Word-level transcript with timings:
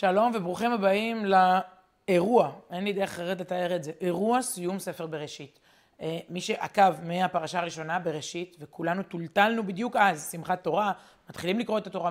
שלום 0.00 0.32
וברוכים 0.34 0.72
הבאים 0.72 1.24
לאירוע, 1.24 2.52
אין 2.70 2.84
לי 2.84 2.92
דרך 2.92 3.10
אחרת 3.10 3.40
לתאר 3.40 3.76
את 3.76 3.84
זה, 3.84 3.92
אירוע 4.00 4.42
סיום 4.42 4.78
ספר 4.78 5.06
בראשית. 5.06 5.58
אה, 6.00 6.18
מי 6.28 6.40
שעקב 6.40 7.00
מהפרשה 7.02 7.58
הראשונה 7.58 7.98
בראשית, 7.98 8.56
וכולנו 8.60 9.02
טולטלנו 9.02 9.66
בדיוק 9.66 9.96
אז, 9.96 10.28
שמחת 10.32 10.64
תורה, 10.64 10.92
מתחילים 11.30 11.58
לקרוא 11.58 11.78
את 11.78 11.86
התורה 11.86 12.10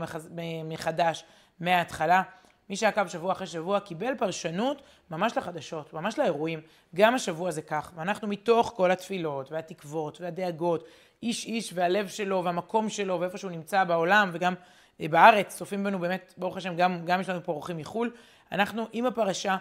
מחדש, 0.64 1.23
מההתחלה. 1.60 2.22
מי 2.70 2.76
שעקב 2.76 3.08
שבוע 3.08 3.32
אחרי 3.32 3.48
שבוע 3.48 3.80
קיבל 3.80 4.16
פרשנות 4.17 4.82
ממש 5.12 5.38
לחדשות, 5.38 5.94
ממש 5.94 6.20
לאירועים. 6.20 6.62
גם 6.95 7.16
השבוע 7.16 7.52
זה 7.52 7.62
כך, 7.62 7.92
ואנחנו 7.95 8.28
מתוך 8.28 8.73
כל 8.76 8.92
התפילות 8.92 9.52
והתקוות 9.52 10.22
והדאגות, 10.22 10.84
איש 11.23 11.45
איש 11.45 11.72
והלב 11.73 12.08
שלו 12.08 12.44
והמקום 12.44 12.90
שלו 12.90 13.20
ואיפה 13.20 13.38
שהוא 13.38 13.52
נמצא 13.52 13.84
בעולם 13.84 14.30
וגם 14.34 14.54
בארץ, 15.08 15.55
צופים 15.55 15.83
בנו 15.83 16.00
באמת, 16.00 16.33
ברוך 16.38 16.58
השם, 16.58 16.75
גם, 16.75 17.05
גם 17.05 17.22
יש 17.22 17.30
לנו 17.30 17.44
פה 17.44 17.52
אורחים 17.52 17.78
מחו"ל. 17.78 18.11
אנחנו 18.52 18.88
עם 18.94 19.05
הפרשה, 19.05 19.58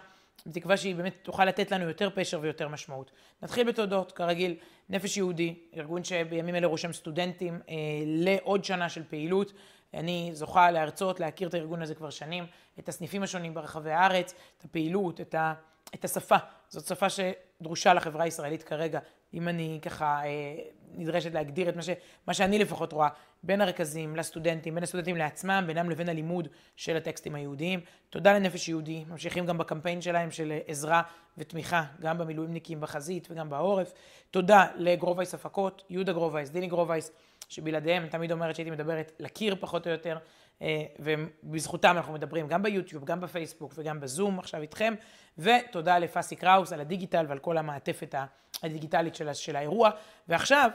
בתקווה 0.47 0.77
שהיא 0.77 0.94
באמת 0.94 1.15
תוכל 1.22 1.44
לתת 1.44 1.71
לנו 1.71 1.88
יותר 1.88 2.10
פשר 2.15 2.38
ויותר 2.43 2.69
משמעות. 2.69 3.10
נתחיל 3.43 3.69
בתודות, 3.69 4.12
כרגיל, 4.12 4.56
נפש 4.88 5.16
יהודי, 5.16 5.54
ארגון 5.77 6.04
שבימים 6.04 6.54
אלה 6.54 6.66
רושם 6.66 6.93
סטודנטים 6.93 7.60
אה, 7.69 7.75
לעוד 8.06 8.65
שנה 8.65 8.88
של 8.88 9.03
פעילות. 9.09 9.53
אני 9.94 10.31
זוכה 10.32 10.71
להרצות, 10.71 11.21
להכיר 11.21 11.48
את 11.48 11.54
הארגון 11.54 11.82
הזה 11.82 11.94
כבר 11.94 12.10
שנים, 12.10 12.47
את 12.78 12.88
הסניפים 12.88 13.22
השונים 13.22 13.54
ברחבי 13.54 13.91
הארץ, 13.91 14.34
את 14.59 14.65
הפעילות, 14.65 15.21
את, 15.21 15.34
ה, 15.34 15.54
את 15.94 16.04
השפה. 16.04 16.37
זאת 16.69 16.87
שפה 16.87 17.06
שדרושה 17.10 17.94
לחברה 17.94 18.25
הישראלית 18.25 18.62
כרגע, 18.62 19.00
אם 19.34 19.48
אני 19.48 19.78
ככה 19.82 20.25
אה, 20.25 20.54
נדרשת 20.94 21.34
להגדיר 21.34 21.69
את 21.69 21.77
מה, 21.77 21.82
ש, 21.82 21.88
מה 22.27 22.34
שאני 22.34 22.59
לפחות 22.59 22.93
רואה, 22.93 23.09
בין 23.43 23.60
הרכזים 23.60 24.16
לסטודנטים, 24.16 24.75
בין 24.75 24.84
הסטודנטים 24.84 25.16
לעצמם, 25.16 25.65
בינם 25.66 25.91
לבין 25.91 26.09
הלימוד 26.09 26.49
של 26.76 26.97
הטקסטים 26.97 27.34
היהודיים. 27.34 27.81
תודה 28.10 28.32
לנפש 28.32 28.69
יהודי, 28.69 29.04
ממשיכים 29.09 29.47
גם 29.47 29.59
בקמפיין 29.59 30.03
שלהם 30.03 30.31
של 30.31 30.53
עזרה 30.66 31.03
ותמיכה, 31.38 31.84
גם 32.00 32.19
במילואימניקים 32.19 32.81
בחזית 32.81 33.28
וגם 33.31 33.50
בעורף. 33.50 33.93
תודה 34.31 34.66
לגרובייס 34.77 35.34
הפקות, 35.34 35.82
יהודה 35.91 36.12
גרובייס, 36.12 36.50
דיני 36.50 36.66
גרובייס. 36.66 37.12
שבלעדיהם, 37.48 38.03
אני 38.03 38.10
תמיד 38.10 38.32
אומרת 38.32 38.54
שהייתי 38.54 38.71
מדברת 38.71 39.12
לקיר 39.19 39.56
פחות 39.60 39.87
או 39.87 39.93
יותר, 39.93 40.19
אה, 40.62 40.82
ובזכותם 40.98 41.97
אנחנו 41.97 42.12
מדברים 42.12 42.48
גם 42.48 42.62
ביוטיוב, 42.62 43.04
גם 43.04 43.21
בפייסבוק 43.21 43.72
וגם 43.77 44.00
בזום 44.00 44.38
עכשיו 44.38 44.62
איתכם, 44.62 44.94
ותודה 45.38 45.98
לפאסי 45.98 46.37
קראוס 46.37 46.72
על 46.72 46.81
הדיגיטל 46.81 47.25
ועל 47.28 47.38
כל 47.38 47.59
המעטפת 47.59 48.15
הדיגיטלית 48.62 49.15
של, 49.15 49.32
של 49.32 49.56
האירוע, 49.56 49.91
ועכשיו 50.28 50.71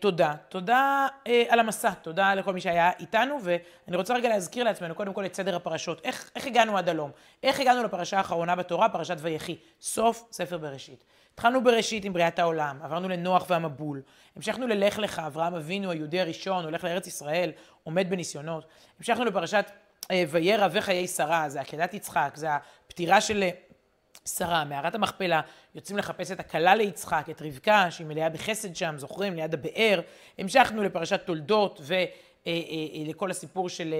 תודה, 0.00 0.34
תודה 0.48 1.06
אה, 1.26 1.44
על 1.48 1.60
המסע, 1.60 1.90
תודה 1.90 2.34
לכל 2.34 2.52
מי 2.52 2.60
שהיה 2.60 2.90
איתנו, 3.00 3.38
ואני 3.42 3.96
רוצה 3.96 4.14
רגע 4.14 4.28
להזכיר 4.28 4.64
לעצמנו 4.64 4.94
קודם 4.94 5.12
כל 5.12 5.26
את 5.26 5.34
סדר 5.34 5.56
הפרשות, 5.56 6.00
איך, 6.04 6.30
איך 6.36 6.46
הגענו 6.46 6.78
עד 6.78 6.88
הלום, 6.88 7.10
איך 7.42 7.60
הגענו 7.60 7.82
לפרשה 7.82 8.18
האחרונה 8.18 8.56
בתורה, 8.56 8.88
פרשת 8.88 9.16
ויחי, 9.18 9.56
סוף 9.80 10.28
ספר 10.32 10.58
בראשית. 10.58 11.04
התחלנו 11.34 11.64
בראשית 11.64 12.04
עם 12.04 12.12
בריאת 12.12 12.38
העולם, 12.38 12.78
עברנו 12.82 13.08
לנוח 13.08 13.46
והמבול, 13.50 14.02
המשכנו 14.36 14.66
ללך 14.66 14.98
לך, 14.98 15.18
אברהם 15.18 15.54
אבינו, 15.54 15.90
היהודי 15.90 16.20
הראשון, 16.20 16.64
הולך 16.64 16.84
לארץ 16.84 17.06
ישראל, 17.06 17.52
עומד 17.84 18.10
בניסיונות, 18.10 18.66
המשכנו 18.98 19.24
לפרשת 19.24 19.70
אה, 20.10 20.24
וירא 20.28 20.68
וחיי 20.72 21.08
שרה, 21.08 21.48
זה 21.48 21.60
עקדת 21.60 21.94
יצחק, 21.94 22.32
זה 22.34 22.48
הפטירה 22.50 23.20
של 23.20 23.42
אה, 23.42 23.50
שרה, 24.28 24.64
מערת 24.64 24.94
המכפלה, 24.94 25.40
יוצאים 25.74 25.98
לחפש 25.98 26.32
את 26.32 26.40
הכלה 26.40 26.74
ליצחק, 26.74 27.26
את 27.30 27.42
רבקה, 27.42 27.90
שהיא 27.90 28.06
מלאה 28.06 28.28
בחסד 28.28 28.76
שם, 28.76 28.94
זוכרים, 28.98 29.34
ליד 29.36 29.54
הבאר, 29.54 30.00
המשכנו 30.38 30.82
לפרשת 30.82 31.20
תולדות 31.26 31.80
ולכל 31.80 33.26
אה, 33.26 33.30
הסיפור 33.30 33.68
של 33.68 33.94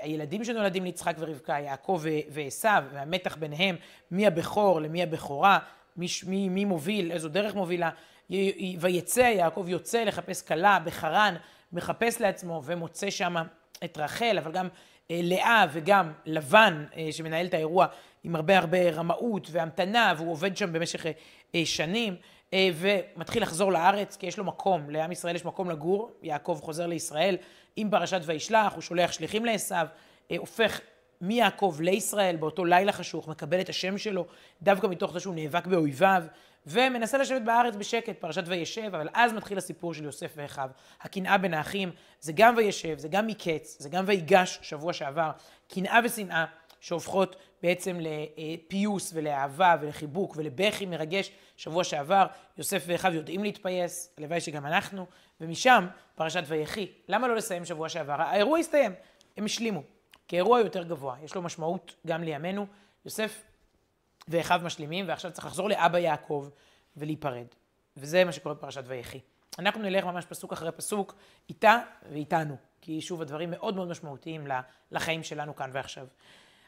הילדים 0.00 0.44
שנולדים 0.44 0.84
ליצחק 0.84 1.16
ורבקה, 1.18 1.52
יעקב 1.52 2.02
ועשו, 2.30 2.68
והמתח 2.92 3.36
ביניהם, 3.36 3.76
מי 4.10 4.26
הבכור 4.26 4.80
למי 4.80 5.02
הבכורה, 5.02 5.58
מי, 5.96 6.06
מי, 6.26 6.48
מי 6.48 6.64
מוביל, 6.64 7.12
איזו 7.12 7.28
דרך 7.28 7.54
מובילה. 7.54 7.90
ויצא, 8.78 9.20
יעקב 9.20 9.64
יוצא 9.68 10.04
לחפש 10.04 10.42
כלה 10.42 10.78
בחרן, 10.84 11.34
מחפש 11.72 12.20
לעצמו 12.20 12.62
ומוצא 12.64 13.10
שם 13.10 13.34
את 13.84 13.98
רחל, 13.98 14.38
אבל 14.38 14.52
גם 14.52 14.68
אה, 15.10 15.20
לאה 15.22 15.66
וגם 15.72 16.12
לבן, 16.26 16.84
אה, 16.96 17.08
שמנהל 17.10 17.46
את 17.46 17.54
האירוע 17.54 17.86
עם 18.28 18.36
הרבה 18.36 18.58
הרבה 18.58 18.90
רמאות 18.90 19.48
והמתנה, 19.50 20.14
והוא 20.16 20.32
עובד 20.32 20.56
שם 20.56 20.72
במשך 20.72 21.06
אה, 21.54 21.62
שנים, 21.64 22.16
ומתחיל 22.54 23.42
לחזור 23.42 23.72
לארץ, 23.72 24.16
כי 24.16 24.26
יש 24.26 24.38
לו 24.38 24.44
מקום, 24.44 24.90
לעם 24.90 25.12
ישראל 25.12 25.36
יש 25.36 25.44
מקום 25.44 25.70
לגור, 25.70 26.10
יעקב 26.22 26.58
חוזר 26.62 26.86
לישראל 26.86 27.36
עם 27.76 27.90
פרשת 27.90 28.20
וישלח, 28.24 28.74
הוא 28.74 28.82
שולח 28.82 29.12
שליחים 29.12 29.44
לעשו, 29.44 29.74
הופך 30.38 30.80
מיעקב 31.20 31.76
לישראל 31.80 32.36
באותו 32.36 32.64
לילה 32.64 32.92
חשוך, 32.92 33.28
מקבל 33.28 33.60
את 33.60 33.68
השם 33.68 33.98
שלו, 33.98 34.26
דווקא 34.62 34.86
מתוך 34.86 35.12
זה 35.12 35.20
שהוא 35.20 35.34
נאבק 35.34 35.66
באויביו, 35.66 36.22
ומנסה 36.66 37.18
לשבת 37.18 37.42
בארץ 37.42 37.76
בשקט, 37.76 38.20
פרשת 38.20 38.42
וישב, 38.46 38.94
אבל 38.94 39.08
אז 39.12 39.32
מתחיל 39.32 39.58
הסיפור 39.58 39.94
של 39.94 40.04
יוסף 40.04 40.32
ואחיו. 40.36 40.70
הקנאה 41.00 41.38
בין 41.38 41.54
האחים, 41.54 41.90
זה 42.20 42.32
גם 42.32 42.54
וישב, 42.56 42.98
זה 42.98 43.08
גם 43.08 43.26
מקץ, 43.26 43.76
זה 43.80 43.88
גם 43.88 44.04
ויגש, 44.06 44.58
שבוע 44.62 44.92
שעבר, 44.92 45.30
קנאה 45.68 46.00
ושנאה 46.04 46.44
שהופכות 46.80 47.36
בעצם 47.62 47.98
לפיוס 48.00 49.12
ולאהבה 49.14 49.76
ולחיבוק 49.80 50.36
ולבכי 50.36 50.86
מרגש, 50.86 51.30
שבוע 51.56 51.84
שעבר, 51.84 52.26
יוסף 52.58 52.84
ואחיו 52.86 53.14
יודעים 53.14 53.42
להתפייס, 53.42 54.14
הלוואי 54.18 54.40
שגם 54.40 54.66
אנחנו, 54.66 55.06
ומשם 55.40 55.86
פרשת 56.14 56.42
ויחי. 56.46 56.92
למה 57.08 57.28
לא 57.28 57.36
לסיים 57.36 57.64
שבוע 57.64 57.88
שעבר? 57.88 58.22
האירוע 58.22 58.58
הסתיים, 58.58 58.92
הם 59.36 59.44
השלימו. 59.44 59.82
כאירוע 60.28 60.60
יותר 60.60 60.82
גבוה. 60.82 61.16
יש 61.24 61.34
לו 61.34 61.42
משמעות 61.42 61.94
גם 62.06 62.22
לימינו. 62.22 62.66
יוסף 63.04 63.42
ואחיו 64.28 64.60
משלימים, 64.64 65.08
ועכשיו 65.08 65.32
צריך 65.32 65.46
לחזור 65.46 65.68
לאבא 65.68 65.98
יעקב 65.98 66.48
ולהיפרד. 66.96 67.46
וזה 67.96 68.24
מה 68.24 68.32
שקורה 68.32 68.54
בפרשת 68.54 68.82
ויחי. 68.86 69.20
אנחנו 69.58 69.82
נלך 69.82 70.04
ממש 70.04 70.24
פסוק 70.24 70.52
אחרי 70.52 70.72
פסוק, 70.72 71.14
איתה 71.48 71.78
ואיתנו, 72.10 72.56
כי 72.80 73.00
שוב 73.00 73.22
הדברים 73.22 73.50
מאוד 73.50 73.76
מאוד 73.76 73.88
משמעותיים 73.88 74.46
לחיים 74.90 75.22
שלנו 75.22 75.56
כאן 75.56 75.70
ועכשיו. 75.72 76.06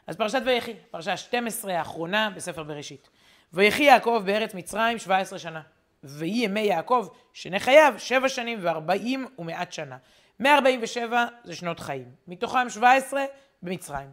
אז 0.07 0.15
פרשת 0.15 0.41
ויחי, 0.45 0.73
פרשה 0.91 1.17
12 1.17 1.77
האחרונה 1.77 2.29
בספר 2.35 2.63
בראשית. 2.63 3.09
ויחי 3.53 3.83
יעקב 3.83 4.21
בארץ 4.25 4.53
מצרים 4.53 4.97
17 4.97 5.39
שנה. 5.39 5.61
ויהי 6.03 6.43
ימי 6.43 6.59
יעקב 6.59 7.07
שני 7.33 7.59
חייו 7.59 7.93
שבע 7.97 8.29
שנים 8.29 8.59
וארבעים 8.61 9.27
ומעט 9.39 9.71
שנה. 9.71 9.97
147 10.39 11.25
זה 11.43 11.55
שנות 11.55 11.79
חיים, 11.79 12.05
מתוכם 12.27 12.69
17 12.69 13.25
במצרים. 13.61 14.09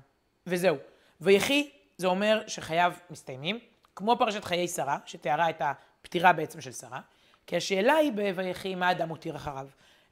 וזהו. 0.46 0.76
ויחי 1.20 1.70
זה 1.96 2.06
אומר 2.06 2.42
שחייו 2.46 2.92
מסתיימים, 3.10 3.58
כמו 3.96 4.16
פרשת 4.18 4.44
חיי 4.44 4.68
שרה, 4.68 4.98
שתיארה 5.06 5.50
את 5.50 5.62
הפטירה 5.64 6.32
בעצם 6.32 6.60
של 6.60 6.72
שרה, 6.72 7.00
כי 7.46 7.56
השאלה 7.56 7.94
היא 7.94 8.12
ב"ויחי" 8.14 8.74
מה 8.74 8.90
אדם 8.90 9.08
מותיר 9.08 9.36
אחריו. 9.36 9.66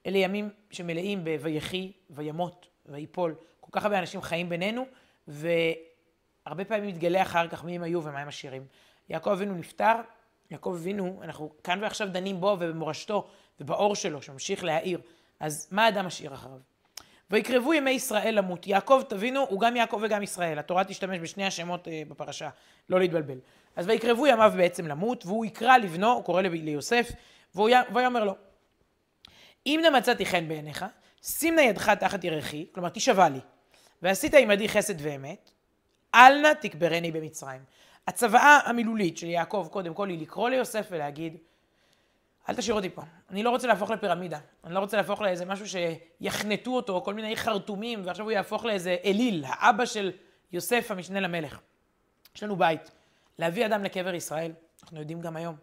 אלה 0.07 0.19
ימים 0.19 0.51
שמלאים 0.71 1.25
ב"ויחי", 1.25 1.93
"וימות", 2.11 2.67
"ויפול". 2.87 3.35
כל 3.61 3.71
כך 3.73 3.85
הרבה 3.85 3.99
אנשים 3.99 4.23
חיים 4.23 4.49
בינינו, 4.49 4.87
והרבה 5.29 6.65
פעמים 6.65 6.89
מתגלה 6.89 7.23
אחר 7.23 7.49
כך 7.49 7.65
מי 7.65 7.77
הם 7.77 7.83
היו 7.83 8.03
ומה 8.03 8.21
הם 8.21 8.29
השירים. 8.29 8.67
יעקב 9.09 9.31
אבינו 9.31 9.55
נפטר, 9.55 9.95
יעקב 10.51 10.75
אבינו, 10.81 11.21
אנחנו 11.23 11.53
כאן 11.65 11.83
ועכשיו 11.83 12.09
דנים 12.09 12.41
בו 12.41 12.57
ובמורשתו 12.61 13.29
ובאור 13.61 13.95
שלו, 13.95 14.23
שממשיך 14.23 14.65
להאיר. 14.65 15.01
אז 15.41 15.69
מה 15.71 15.89
אדם 15.89 16.07
משאיר 16.07 16.35
אחריו? 16.35 16.59
ויקרבו 17.31 17.75
ימי 17.75 17.91
ישראל 17.91 18.39
למות. 18.39 18.67
יעקב, 18.67 19.03
תבינו, 19.09 19.47
הוא 19.49 19.61
גם 19.61 19.77
יעקב 19.77 20.01
וגם 20.03 20.23
ישראל. 20.23 20.59
התורה 20.59 20.85
תשתמש 20.85 21.19
בשני 21.19 21.47
השמות 21.47 21.89
אה, 21.89 22.03
בפרשה, 22.09 22.49
לא 22.89 22.99
להתבלבל. 22.99 23.39
אז 23.77 23.89
ויקרבו 23.89 24.27
ימיו 24.27 24.53
בעצם 24.57 24.87
למות, 24.87 25.27
והוא 25.27 25.45
יקרא 25.45 25.77
לבנו, 25.77 26.13
הוא 26.13 26.25
קורא 26.25 26.43
ליוסף, 26.43 27.11
ויאמר 27.55 28.25
לו, 28.25 28.35
אם 29.67 29.81
נא 29.83 29.99
מצאתי 29.99 30.27
חן 30.27 30.49
בעיניך, 30.49 30.85
שים 31.23 31.55
נא 31.55 31.61
ידך 31.61 31.91
תחת 31.91 32.25
ירחי, 32.25 32.67
כלומר 32.73 32.89
תשבע 32.89 33.29
לי, 33.29 33.41
ועשית 34.03 34.35
עמדי 34.35 34.69
חסד 34.69 34.95
ואמת, 34.99 35.51
אל 36.15 36.41
נא 36.41 36.53
תקברני 36.61 37.13
במצרים. 37.13 37.61
הצוואה 38.07 38.61
המילולית 38.65 39.19
של 39.19 39.27
יעקב 39.27 39.69
קודם 39.71 39.95
כל 39.95 40.09
היא 40.09 40.21
לקרוא 40.21 40.49
ליוסף 40.49 40.87
ולהגיד, 40.91 41.37
אל 42.49 42.55
תשאיר 42.55 42.75
אותי 42.75 42.91
פה. 42.91 43.03
אני 43.31 43.43
לא 43.43 43.51
רוצה 43.51 43.67
להפוך 43.67 43.91
לפירמידה. 43.91 44.39
אני 44.65 44.75
לא 44.75 44.79
רוצה 44.79 44.97
להפוך 44.97 45.21
לאיזה 45.21 45.45
משהו 45.45 45.67
שיחנטו 45.69 46.77
אותו, 46.77 47.03
כל 47.05 47.15
מיני 47.15 47.37
חרטומים, 47.37 48.03
ועכשיו 48.07 48.25
הוא 48.25 48.33
יהפוך 48.33 48.65
לאיזה 48.65 48.97
אליל, 49.05 49.45
האבא 49.49 49.85
של 49.85 50.13
יוסף 50.53 50.91
המשנה 50.91 51.21
למלך. 51.21 51.61
יש 52.37 52.43
לנו 52.43 52.57
בית. 52.57 52.91
להביא 53.39 53.67
אדם 53.67 53.85
לקבר 53.85 54.15
ישראל, 54.15 54.53
אנחנו 54.83 54.99
יודעים 54.99 55.21
גם 55.21 55.37
היום 55.37 55.57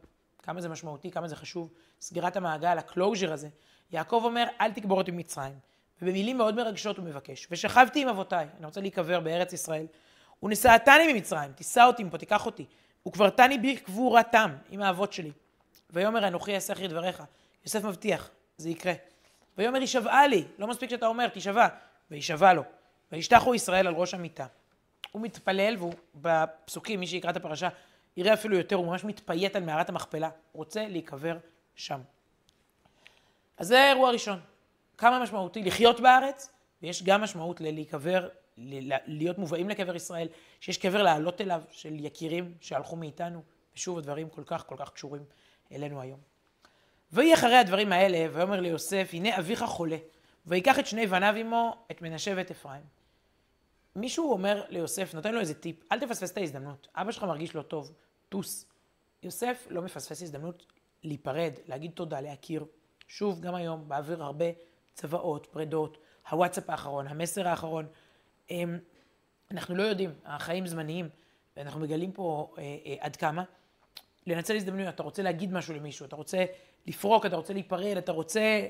כמה 0.44 0.62
זה 0.62 0.70
משמעותי, 0.70 1.12
כמה 1.12 1.28
זה 1.28 1.36
חשוב. 1.36 1.74
סגירת 2.02 2.36
המעגל, 2.36 2.78
הקלוז'ר 2.78 3.34
הזה. 3.34 3.50
יעקב 3.92 4.22
אומר, 4.24 4.46
אל 4.62 4.72
תקבור 4.72 4.98
אותי 4.98 5.12
במצרים. 5.12 5.60
ובמילים 6.04 6.38
מאוד 6.38 6.56
מרגשות 6.56 6.98
הוא 6.98 7.06
מבקש. 7.06 7.48
ושכבתי 7.52 8.02
עם 8.02 8.08
אבותיי, 8.08 8.48
אני 8.58 8.66
רוצה 8.66 8.82
להיקבר 8.82 9.20
בארץ 9.20 9.54
ישראל. 9.54 9.86
ונשאתני 10.44 11.14
ממצרים, 11.14 11.52
תישא 11.52 11.84
אותי 11.84 12.04
מפה, 12.04 12.18
תיקח 12.18 12.46
אותי. 12.46 12.66
וקברתני 13.08 13.58
בקבורתם 13.58 14.52
עם 14.70 14.82
האבות 14.82 15.14
שלי. 15.14 15.32
ויאמר 15.90 16.28
אנוכי 16.28 16.58
אחרי 16.72 16.88
דבריך. 16.88 17.24
יוסף 17.66 17.84
מבטיח, 17.84 18.30
זה 18.58 18.70
יקרה. 18.70 18.94
ויאמר 19.58 19.80
הישבעה 19.80 20.28
לי, 20.28 20.44
לא 20.58 20.68
מספיק 20.68 20.90
שאתה 20.90 21.08
אומר, 21.08 21.28
תישבע. 21.28 21.68
וישבע 22.12 22.54
לו. 22.54 22.64
וישתחו 23.12 23.56
ישראל 23.56 23.88
על 23.88 23.94
ראש 23.94 24.14
המיטה. 24.14 24.46
הוא 25.12 25.22
מתפלל, 25.22 25.76
והוא 25.78 25.94
בפסוקים, 26.16 27.00
מי 27.00 27.08
שיקרא 27.08 27.30
את 27.30 27.38
הפרשה, 27.38 27.70
יראה 28.18 28.34
אפילו 28.34 28.58
יותר, 28.58 28.76
הוא 28.76 28.86
ממש 28.86 29.04
מתפייט 29.04 29.56
על 29.56 29.64
מערת 29.64 29.90
המכפלה, 29.90 30.30
רוצה 30.54 30.88
להיקבר 30.88 31.38
שם. 31.76 32.00
אז 33.58 33.68
זה 33.68 33.84
האירוע 33.84 34.10
הראשון. 34.10 34.40
כמה 34.98 35.20
משמעותי 35.20 35.64
לחיות 35.64 36.00
בארץ, 36.00 36.50
ויש 36.82 37.04
גם 37.04 37.22
משמעות 37.22 37.62
ללהיקבר, 37.62 38.30
להיות 39.08 39.38
מובאים 39.38 39.70
לקבר 39.70 39.96
ישראל, 39.96 40.28
שיש 40.60 40.78
קבר 40.78 41.04
לעלות 41.04 41.42
אליו 41.42 41.62
של 41.72 42.06
יקירים 42.06 42.54
שהלכו 42.62 42.96
מאיתנו, 42.96 43.44
ושוב 43.76 43.98
הדברים 43.98 44.30
כל 44.30 44.44
כך 44.46 44.68
כל 44.68 44.76
כך 44.78 44.92
קשורים 44.92 45.24
אלינו 45.72 46.02
היום. 46.02 46.20
ויהי 47.12 47.34
אחרי 47.34 47.56
הדברים 47.56 47.92
האלה, 47.92 48.28
ויאמר 48.34 48.60
ליוסף, 48.60 49.10
הנה 49.14 49.38
אביך 49.40 49.64
חולה, 49.64 49.98
ויקח 50.46 50.80
את 50.80 50.88
שני 50.88 51.08
בניו 51.08 51.36
עמו, 51.36 51.76
את 51.92 52.02
מנשה 52.02 52.34
ואת 52.36 52.52
אפרים. 52.52 52.82
מישהו 53.96 54.32
אומר 54.32 54.64
ליוסף, 54.70 55.14
נותן 55.14 55.34
לו 55.34 55.40
איזה 55.40 55.54
טיפ, 55.54 55.76
אל 55.92 56.00
תפספס 56.00 56.32
את 56.32 56.38
ההזדמנות, 56.38 56.88
אבא 56.96 57.12
שלך 57.12 57.24
מרגיש 57.24 57.56
לא 57.56 57.62
טוב, 57.62 57.94
טוס. 58.30 58.66
יוסף 59.24 59.68
לא 59.70 59.82
מפספס 59.82 60.22
הזדמנות 60.22 60.66
להיפרד, 61.04 61.54
להגיד 61.66 61.92
תודה, 61.92 62.22
להכיר. 62.22 62.66
שוב, 63.08 63.42
גם 63.42 63.56
היום, 63.56 63.90
באוויר 63.90 64.24
הרבה 64.24 64.46
צוואות, 64.94 65.46
פרדות, 65.52 65.98
הוואטסאפ 66.30 66.70
האחרון, 66.70 67.08
המסר 67.08 67.48
האחרון. 67.48 67.86
אמ, 68.52 68.78
אנחנו 69.52 69.76
לא 69.76 69.84
יודעים, 69.84 70.14
החיים 70.26 70.68
זמניים, 70.68 71.10
ואנחנו 71.58 71.80
מגלים 71.80 72.12
פה 72.12 72.54
אה, 72.58 72.64
אה, 72.64 72.96
עד 73.00 73.16
כמה. 73.16 73.44
לנצל 74.28 74.56
הזדמנויות, 74.56 74.96
אתה 74.96 75.04
רוצה 75.04 75.24
להגיד 75.24 75.54
משהו 75.54 75.74
למישהו, 75.74 76.06
אתה 76.06 76.16
רוצה 76.16 76.46
לפרוק, 76.86 77.26
אתה 77.26 77.36
רוצה 77.36 77.54
להיפרד, 77.54 77.98
אתה 77.98 78.12
רוצה... 78.12 78.68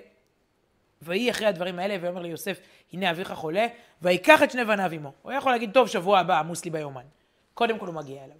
ויהי 1.01 1.31
אחרי 1.31 1.47
הדברים 1.47 1.79
האלה, 1.79 1.97
ויאמר 2.01 2.21
ליוסף, 2.21 2.59
הנה 2.93 3.11
אביך 3.11 3.31
חולה, 3.31 3.67
ויקח 4.01 4.43
את 4.43 4.51
שני 4.51 4.65
בניו 4.65 4.91
עמו. 4.91 5.11
הוא 5.21 5.31
יכול 5.31 5.51
להגיד, 5.51 5.73
טוב, 5.73 5.87
שבוע 5.87 6.19
הבא 6.19 6.39
עמוס 6.39 6.65
לי 6.65 6.71
ביומן. 6.71 7.05
קודם 7.53 7.79
כל 7.79 7.87
הוא 7.87 7.95
מגיע 7.95 8.23
אליו. 8.23 8.37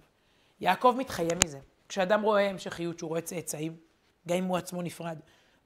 יעקב 0.60 0.94
מתחייב 0.98 1.44
מזה. 1.44 1.58
כשאדם 1.88 2.22
רואה 2.22 2.50
המשכיות, 2.50 2.98
שהוא 2.98 3.08
רואה 3.08 3.20
צאצאים, 3.20 3.76
גם 4.28 4.36
אם 4.36 4.44
הוא 4.44 4.56
עצמו 4.56 4.82
נפרד. 4.82 5.18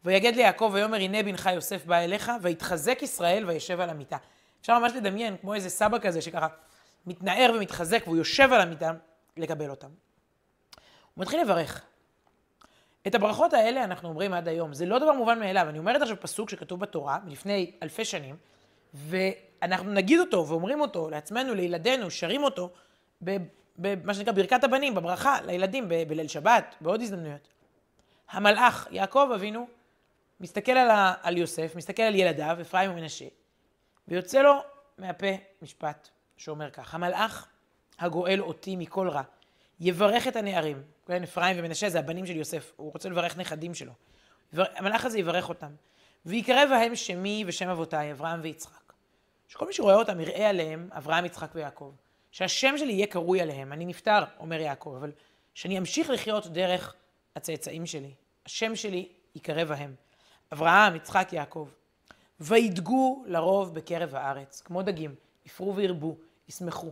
ויגד 0.04 0.36
ליעקב 0.36 0.70
ויאמר, 0.74 0.96
הנה 0.96 1.22
בנך 1.22 1.48
יוסף 1.54 1.86
בא 1.86 1.96
אליך, 1.96 2.32
ויתחזק 2.42 3.02
ישראל 3.02 3.44
וישב 3.46 3.80
על 3.80 3.90
המיטה. 3.90 4.16
אפשר 4.60 4.78
ממש 4.78 4.92
לדמיין, 4.96 5.36
כמו 5.36 5.54
איזה 5.54 5.70
סבא 5.70 5.98
כזה, 5.98 6.22
שככה 6.22 6.46
מתנער 7.06 7.52
ומתחזק, 7.54 8.02
והוא 8.04 8.16
יושב 8.16 8.52
על 8.52 8.60
המיטה 8.60 8.92
לקבל 9.36 9.70
אותם. 9.70 9.88
הוא 11.14 11.22
מתחיל 11.22 11.40
לברך. 11.40 11.82
את 13.06 13.14
הברכות 13.14 13.52
האלה 13.52 13.84
אנחנו 13.84 14.08
אומרים 14.08 14.32
עד 14.32 14.48
היום. 14.48 14.74
זה 14.74 14.86
לא 14.86 14.98
דבר 14.98 15.12
מובן 15.12 15.38
מאליו. 15.38 15.68
אני 15.68 15.78
אומרת 15.78 16.02
עכשיו 16.02 16.20
פסוק 16.20 16.50
שכתוב 16.50 16.80
בתורה 16.80 17.18
מלפני 17.24 17.72
אלפי 17.82 18.04
שנים, 18.04 18.36
ואנחנו 18.94 19.92
נגיד 19.92 20.20
אותו 20.20 20.48
ואומרים 20.48 20.80
אותו 20.80 21.10
לעצמנו, 21.10 21.54
לילדינו, 21.54 22.10
שרים 22.10 22.42
אותו, 22.42 22.70
במה 23.78 24.14
שנקרא 24.14 24.32
ברכת 24.32 24.64
הבנים, 24.64 24.94
בברכה 24.94 25.40
לילדים, 25.40 25.88
בליל 26.08 26.28
שבת, 26.28 26.74
בעוד 26.80 27.02
הזדמנויות. 27.02 27.48
המלאך, 28.30 28.88
יעקב 28.90 29.30
אבינו, 29.34 29.66
מסתכל 30.40 30.72
על, 30.72 30.90
ה, 30.90 31.14
על 31.22 31.36
יוסף, 31.36 31.76
מסתכל 31.76 32.02
על 32.02 32.14
ילדיו, 32.14 32.58
אפרים 32.60 32.90
ומנשה, 32.90 33.24
ויוצא 34.08 34.42
לו 34.42 34.54
מהפה 34.98 35.26
משפט 35.62 36.08
שאומר 36.36 36.70
כך, 36.70 36.94
המלאך 36.94 37.48
הגואל 37.98 38.42
אותי 38.42 38.76
מכל 38.76 39.08
רע, 39.08 39.22
יברך 39.80 40.28
את 40.28 40.36
הנערים, 40.36 40.82
כן, 41.06 41.22
אפרים 41.22 41.56
ומנשה 41.58 41.88
זה 41.88 41.98
הבנים 41.98 42.26
של 42.26 42.36
יוסף, 42.36 42.72
הוא 42.76 42.92
רוצה 42.92 43.08
לברך 43.08 43.36
נכדים 43.36 43.74
שלו. 43.74 43.92
המלאך 44.52 45.04
הזה 45.04 45.18
יברך 45.18 45.48
אותם. 45.48 45.70
ויקרא 46.26 46.64
בהם 46.66 46.96
שמי 46.96 47.44
ושם 47.46 47.68
אבותיי, 47.68 48.12
אברהם 48.12 48.40
ויצחק. 48.42 48.92
שכל 49.48 49.66
מי 49.66 49.72
שרואה 49.72 49.94
אותם 49.94 50.20
יראה 50.20 50.48
עליהם 50.48 50.88
אברהם, 50.92 51.24
יצחק 51.24 51.50
ויעקב. 51.54 51.92
שהשם 52.30 52.78
שלי 52.78 52.92
יהיה 52.92 53.06
קרוי 53.06 53.40
עליהם. 53.40 53.72
אני 53.72 53.86
נפטר, 53.86 54.24
אומר 54.38 54.60
יעקב, 54.60 54.94
אבל 54.98 55.12
שאני 55.54 55.78
אמשיך 55.78 56.10
לחיות 56.10 56.46
דרך 56.46 56.94
הצאצאים 57.36 57.86
שלי. 57.86 58.14
השם 58.46 58.76
שלי 58.76 59.08
יקרא 59.34 59.64
בהם. 59.64 59.94
אברהם, 60.52 60.96
יצחק, 60.96 61.28
יעקב. 61.32 61.68
וידגו 62.40 63.24
לרוב 63.26 63.74
בקרב 63.74 64.14
הארץ, 64.14 64.62
כמו 64.64 64.82
דגים, 64.82 65.14
יפרו 65.46 65.76
וירבו, 65.76 66.16
ישמחו. 66.48 66.90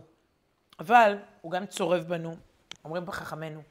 אבל 0.79 1.17
הוא 1.41 1.51
גם 1.51 1.65
צורב 1.65 2.03
בנו, 2.03 2.35
אומרים 2.85 3.05
בחכמינו, 3.05 3.61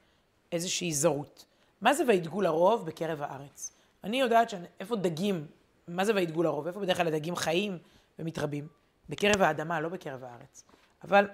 איזושהי 0.53 0.93
זרות. 0.93 1.45
מה 1.81 1.95
זה 1.95 2.05
וידגו 2.09 2.43
לרוב 2.43 2.87
בקרב 2.87 3.23
הארץ? 3.23 3.73
אני 4.05 4.21
יודעת 4.21 4.51
שאיפה 4.51 4.97
דגים, 4.97 5.47
מה 5.89 6.05
זה 6.05 6.15
וידגו 6.15 6.43
לרוב? 6.43 6.67
איפה 6.67 6.81
בדרך 6.81 6.97
כלל 6.97 7.07
הדגים 7.07 7.37
חיים 7.37 7.79
ומתרבים? 8.19 8.69
בקרב 9.09 9.43
האדמה, 9.43 9.81
לא 9.81 9.89
בקרב 9.89 10.25
הארץ. 10.25 10.65
אבל 11.05 11.29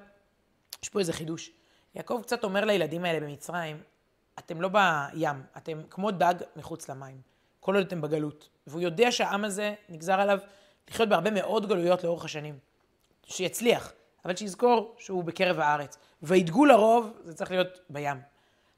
יש 0.83 0.89
פה 0.89 0.99
איזה 0.99 1.13
חידוש. 1.13 1.51
יעקב 1.95 2.21
קצת 2.23 2.45
אומר 2.45 2.65
לילדים 2.65 3.05
האלה 3.05 3.21
במצרים, 3.21 3.83
אתם 4.39 4.61
לא 4.61 4.69
בים, 4.69 5.43
אתם 5.57 5.83
כמו 5.91 6.11
דג 6.11 6.35
מחוץ 6.57 6.91
למים. 6.91 7.32
כל 7.63 7.77
עוד 7.77 7.87
אתם 7.87 8.01
בגלות. 8.01 8.49
והוא 8.67 8.81
יודע 8.81 9.13
שהעם 9.13 9.45
הזה 9.45 9.75
נגזר 9.89 10.21
עליו 10.21 10.39
לחיות 10.91 11.09
בהרבה 11.09 11.31
מאוד 11.31 11.69
גלויות 11.69 12.05
לאורך 12.05 12.25
השנים. 12.25 12.59
שיצליח, 13.27 13.93
אבל 14.25 14.37
שיזכור 14.37 14.95
שהוא 14.99 15.25
בקרב 15.25 15.61
הארץ. 15.61 15.99
וידגו 16.23 16.65
לרוב, 16.65 17.13
זה 17.25 17.35
צריך 17.35 17.51
להיות 17.51 17.79
בים. 17.91 18.17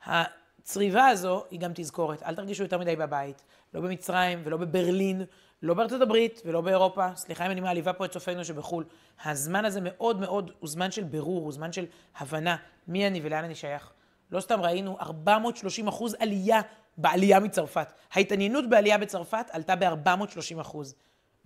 הצריבה 0.05 1.07
הזו 1.07 1.45
היא 1.51 1.61
גם 1.61 1.71
תזכורת. 1.75 2.23
אל 2.23 2.35
תרגישו 2.35 2.63
יותר 2.63 2.79
מדי 2.79 2.97
בבית, 2.97 3.45
לא 3.75 3.81
במצרים 3.81 4.43
ולא 4.45 4.57
בברלין, 4.57 5.23
לא 5.63 5.75
בארצות 5.75 6.01
הברית 6.01 6.43
ולא 6.45 6.61
באירופה. 6.61 7.17
סליחה 7.17 7.47
אם 7.47 7.51
אני 7.51 7.61
מעליבה 7.61 7.93
פה 7.93 8.05
את 8.05 8.11
צופינו 8.11 8.45
שבחו"ל. 8.45 8.85
הזמן 9.25 9.65
הזה 9.65 9.81
מאוד 9.83 10.21
מאוד 10.21 10.51
הוא 10.59 10.69
זמן 10.69 10.91
של 10.91 11.05
בירור, 11.05 11.45
הוא 11.45 11.53
זמן 11.53 11.73
של 11.73 11.87
הבנה 12.17 12.57
מי 12.89 13.07
אני 13.07 13.21
ולאן 13.23 13.45
אני 13.45 13.55
שייך. 13.55 13.93
לא 14.31 14.41
סתם 14.41 14.61
ראינו 14.61 14.97
430 15.01 15.89
אחוז 15.89 16.17
עלייה 16.19 16.61
בעלייה 16.99 17.41
מצרפת. 17.41 17.93
ההתעניינות 18.13 18.69
בעלייה 18.69 18.99
בצרפת 18.99 19.47
עלתה 19.51 19.77
ב-430 19.77 20.61
אחוז. 20.61 20.95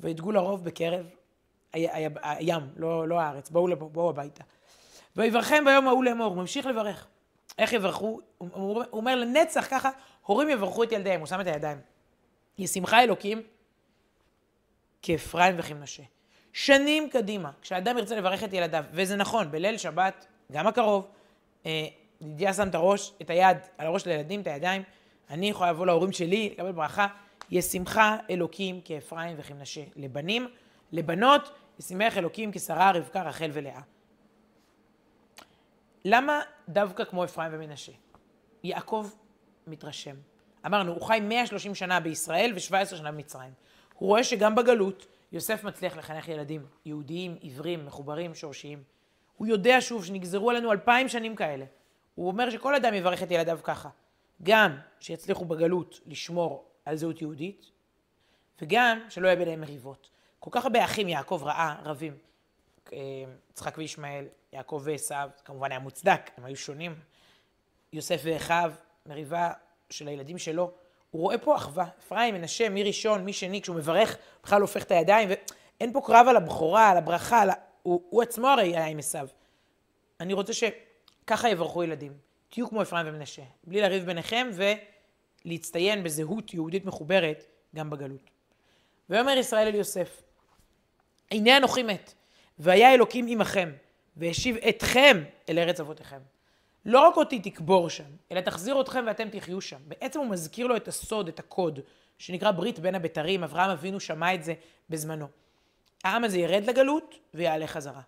וידגו 0.00 0.33
לרוב 0.33 0.64
בקרב 0.64 1.07
הים, 1.73 2.62
לא, 2.76 3.09
לא 3.09 3.21
הארץ. 3.21 3.50
בואו, 3.50 3.76
בואו 3.76 4.11
הביתה. 4.11 4.45
ויברכם 5.17 5.64
ביום 5.64 5.88
ההוא 5.88 6.05
לאמור, 6.05 6.26
הוא 6.26 6.37
ממשיך 6.37 6.67
לברך. 6.67 7.07
איך 7.59 7.73
יברכו? 7.73 8.21
הוא 8.38 8.85
אומר 8.93 9.17
לנצח 9.17 9.67
ככה, 9.71 9.90
הורים 10.23 10.49
יברכו 10.49 10.83
את 10.83 10.93
ילדיהם, 10.93 11.21
הוא 11.21 11.26
שם 11.26 11.40
את 11.40 11.47
הידיים. 11.47 11.78
ישמחה 12.59 13.02
אלוקים 13.02 13.43
כאפרים 15.02 15.55
וכמנשה. 15.59 16.02
שנים 16.52 17.11
קדימה, 17.11 17.50
כשאדם 17.62 17.99
ירצה 17.99 18.17
לברך 18.17 18.45
את 18.45 18.52
ילדיו, 18.52 18.85
וזה 18.93 19.17
נכון, 19.17 19.50
בליל 19.50 19.76
שבת, 19.76 20.26
גם 20.52 20.67
הקרוב, 20.67 21.07
אה, 21.67 21.87
ידידיה 22.21 22.55
שם 22.55 22.69
את 22.69 22.75
הראש, 22.75 23.12
את 23.23 23.31
היד 23.31 23.57
על 23.78 23.87
הראש 23.87 24.02
של 24.02 24.11
הילדים, 24.11 24.40
את 24.40 24.47
הידיים, 24.47 24.83
אני 25.31 25.51
יכולה 25.51 25.71
לבוא 25.71 25.87
להורים 25.87 26.13
שלי, 26.13 26.51
לקבל 26.53 26.73
ברכה, 26.73 27.07
ישמחה 27.51 28.17
אלוקים 28.31 28.81
כאפרים 28.85 29.37
וכמנשה. 29.39 29.83
לבנים, 29.97 30.49
לבנות, 30.93 31.51
ישמח 31.79 32.19
אלוקים 32.19 32.53
כשרה, 32.53 32.91
רבקה, 32.91 33.23
רחל 33.23 33.51
ולאה. 33.53 33.81
למה 36.05 36.41
דווקא 36.69 37.05
כמו 37.05 37.25
אפרים 37.25 37.51
ומנשה? 37.55 37.93
יעקב 38.65 39.11
מתרשם. 39.67 40.15
אמרנו, 40.67 40.93
הוא 40.93 41.03
חי 41.03 41.21
130 41.23 41.75
שנה 41.75 42.01
בישראל 42.01 42.53
ו-17 42.55 42.97
שנה 42.97 43.13
במצרים. 43.13 43.53
הוא 43.95 44.09
רואה 44.09 44.25
שגם 44.25 44.55
בגלות 44.55 45.07
יוסף 45.33 45.65
מצליח 45.65 45.97
לחנך 45.97 46.29
ילדים 46.29 46.67
יהודיים, 46.87 47.37
עיוורים, 47.41 47.87
מחוברים, 47.87 48.35
שורשיים. 48.35 48.83
הוא 49.37 49.47
יודע 49.47 49.77
שוב 49.81 50.05
שנגזרו 50.05 50.51
עלינו 50.51 50.73
אלפיים 50.73 51.09
שנים 51.09 51.37
כאלה. 51.37 51.65
הוא 52.15 52.29
אומר 52.29 52.51
שכל 52.51 52.75
אדם 52.75 52.95
יברך 52.95 53.23
את 53.23 53.31
ילדיו 53.31 53.59
ככה. 53.63 53.89
גם 54.42 54.76
שיצליחו 55.00 55.45
בגלות 55.45 56.00
לשמור 56.07 56.64
על 56.85 56.97
זהות 56.97 57.23
יהודית, 57.23 57.71
וגם 58.62 59.00
שלא 59.09 59.26
יהיה 59.26 59.37
ביניהם 59.37 59.61
מריבות. 59.61 60.11
כל 60.38 60.50
כך 60.52 60.64
הרבה 60.64 60.85
אחים 60.85 61.09
יעקב 61.09 61.40
ראה 61.45 61.75
רבים. 61.85 62.16
אה, 62.92 62.99
יצחק 63.50 63.78
וישמעאל, 63.78 64.25
יעקב 64.52 64.83
ועשיו, 64.85 65.30
כמובן 65.45 65.71
היה 65.71 65.78
מוצדק, 65.78 66.30
הם 66.37 66.45
היו 66.45 66.57
שונים. 66.57 66.95
יוסף 67.92 68.21
ואחיו, 68.25 68.73
מריבה 69.07 69.52
של 69.90 70.09
הילדים 70.09 70.38
שלו. 70.38 70.71
הוא 71.11 71.23
רואה 71.23 71.38
פה 71.38 71.57
אחווה, 71.57 71.87
אפרים, 71.99 72.35
מנשה, 72.35 72.68
מי 72.68 72.83
ראשון, 72.83 73.25
מי 73.25 73.33
שני, 73.33 73.62
כשהוא 73.62 73.76
מברך, 73.76 74.16
בכלל 74.42 74.61
הופך 74.61 74.83
את 74.83 74.90
הידיים, 74.90 75.28
ואין 75.28 75.92
פה 75.92 76.00
קרב 76.07 76.26
על 76.28 76.37
הבכורה, 76.37 76.90
על 76.90 76.97
הברכה, 76.97 77.40
על 77.42 77.50
ה... 77.50 77.54
הוא, 77.83 78.02
הוא 78.11 78.23
עצמו 78.23 78.49
הרי 78.49 78.76
היה 78.76 78.87
עם 78.87 78.99
עשיו. 78.99 79.28
אני 80.21 80.33
רוצה 80.33 80.52
שככה 80.52 81.49
יברכו 81.49 81.85
ילדים. 81.85 82.28
תהיו 82.49 82.69
כמו 82.69 82.83
אפרים 82.83 83.07
ומנשה, 83.09 83.43
בלי 83.64 83.81
לריב 83.81 84.05
ביניכם 84.05 84.50
ולהצטיין 85.45 86.05
בזהות 86.05 86.55
יהודית 86.55 86.85
מחוברת 86.85 87.45
גם 87.76 87.90
בגלות. 87.90 88.31
ויאמר 89.11 89.38
ישראל 89.38 89.67
אל 89.67 89.75
יוסף, 89.75 90.23
הנה 91.31 91.57
אנוכי 91.57 91.83
מת, 91.83 92.14
והיה 92.59 92.95
אלוקים 92.95 93.26
עמכם, 93.28 93.73
והשיב 94.17 94.57
אתכם 94.57 95.23
אל 95.49 95.59
ארץ 95.59 95.81
אבותיכם. 95.81 96.21
לא 96.85 97.09
רק 97.09 97.17
אותי 97.17 97.38
תקבור 97.40 97.90
שם, 97.90 98.11
אלא 98.33 98.40
תחזיר 98.40 98.81
אתכם 98.81 99.05
ואתם 99.07 99.28
תחיו 99.28 99.61
שם. 99.61 99.78
בעצם 99.88 100.19
הוא 100.19 100.28
מזכיר 100.28 100.67
לו 100.67 100.76
את 100.76 100.88
הסוד, 100.88 101.28
את 101.28 101.38
הקוד, 101.38 101.81
שנקרא 102.19 102.50
ברית 102.50 102.78
בין 102.78 102.95
הבתרים, 102.95 103.45
אברהם 103.45 103.71
אבינו 103.71 104.00
שמע 104.00 104.35
את 104.35 104.45
זה 104.45 104.55
בזמנו. 104.90 105.26
העם 106.05 106.25
הזה 106.25 106.38
ירד 106.38 106.64
לגלות 106.67 107.14
ויעלה 107.35 107.67
חזרה. 107.67 108.00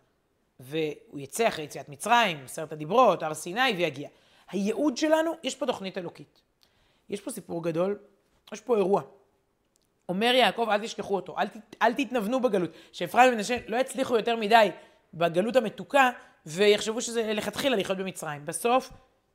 והוא 0.61 1.21
יצא 1.21 1.49
אחרי 1.49 1.65
יציאת 1.65 1.89
מצרים, 1.89 2.45
עשרת 2.45 2.73
הדיברות, 2.73 3.23
הר 3.23 3.35
סיני, 3.35 3.73
ויגיע. 3.77 4.09
הייעוד 4.51 4.97
שלנו, 4.97 5.33
יש 5.43 5.55
פה 5.55 5.67
תוכנית 5.67 5.99
אלוקית. 5.99 6.43
יש 7.09 7.21
פה 7.21 7.31
סיפור 7.31 7.63
גדול, 7.63 7.99
יש 8.53 8.61
פה 8.61 8.77
אירוע. 8.77 9.03
אומר 10.09 10.33
יעקב, 10.35 10.67
אל 10.71 10.83
תשכחו 10.83 11.17
אותו, 11.17 11.39
אל, 11.39 11.47
אל 11.83 11.95
תתנוונו 11.95 12.41
בגלות. 12.41 12.71
שאפרים 12.93 13.33
ומנשה 13.33 13.57
לא 13.67 13.77
יצליחו 13.77 14.17
יותר 14.17 14.37
מדי 14.37 14.71
בגלות 15.15 15.57
המתוקה, 15.57 16.11
ויחשבו 16.47 17.01
שזה 17.01 17.33
לכתחילה 17.33 17.77
לחיות 17.77 17.99
במצרים. 17.99 18.47
בסוף, 18.47 18.91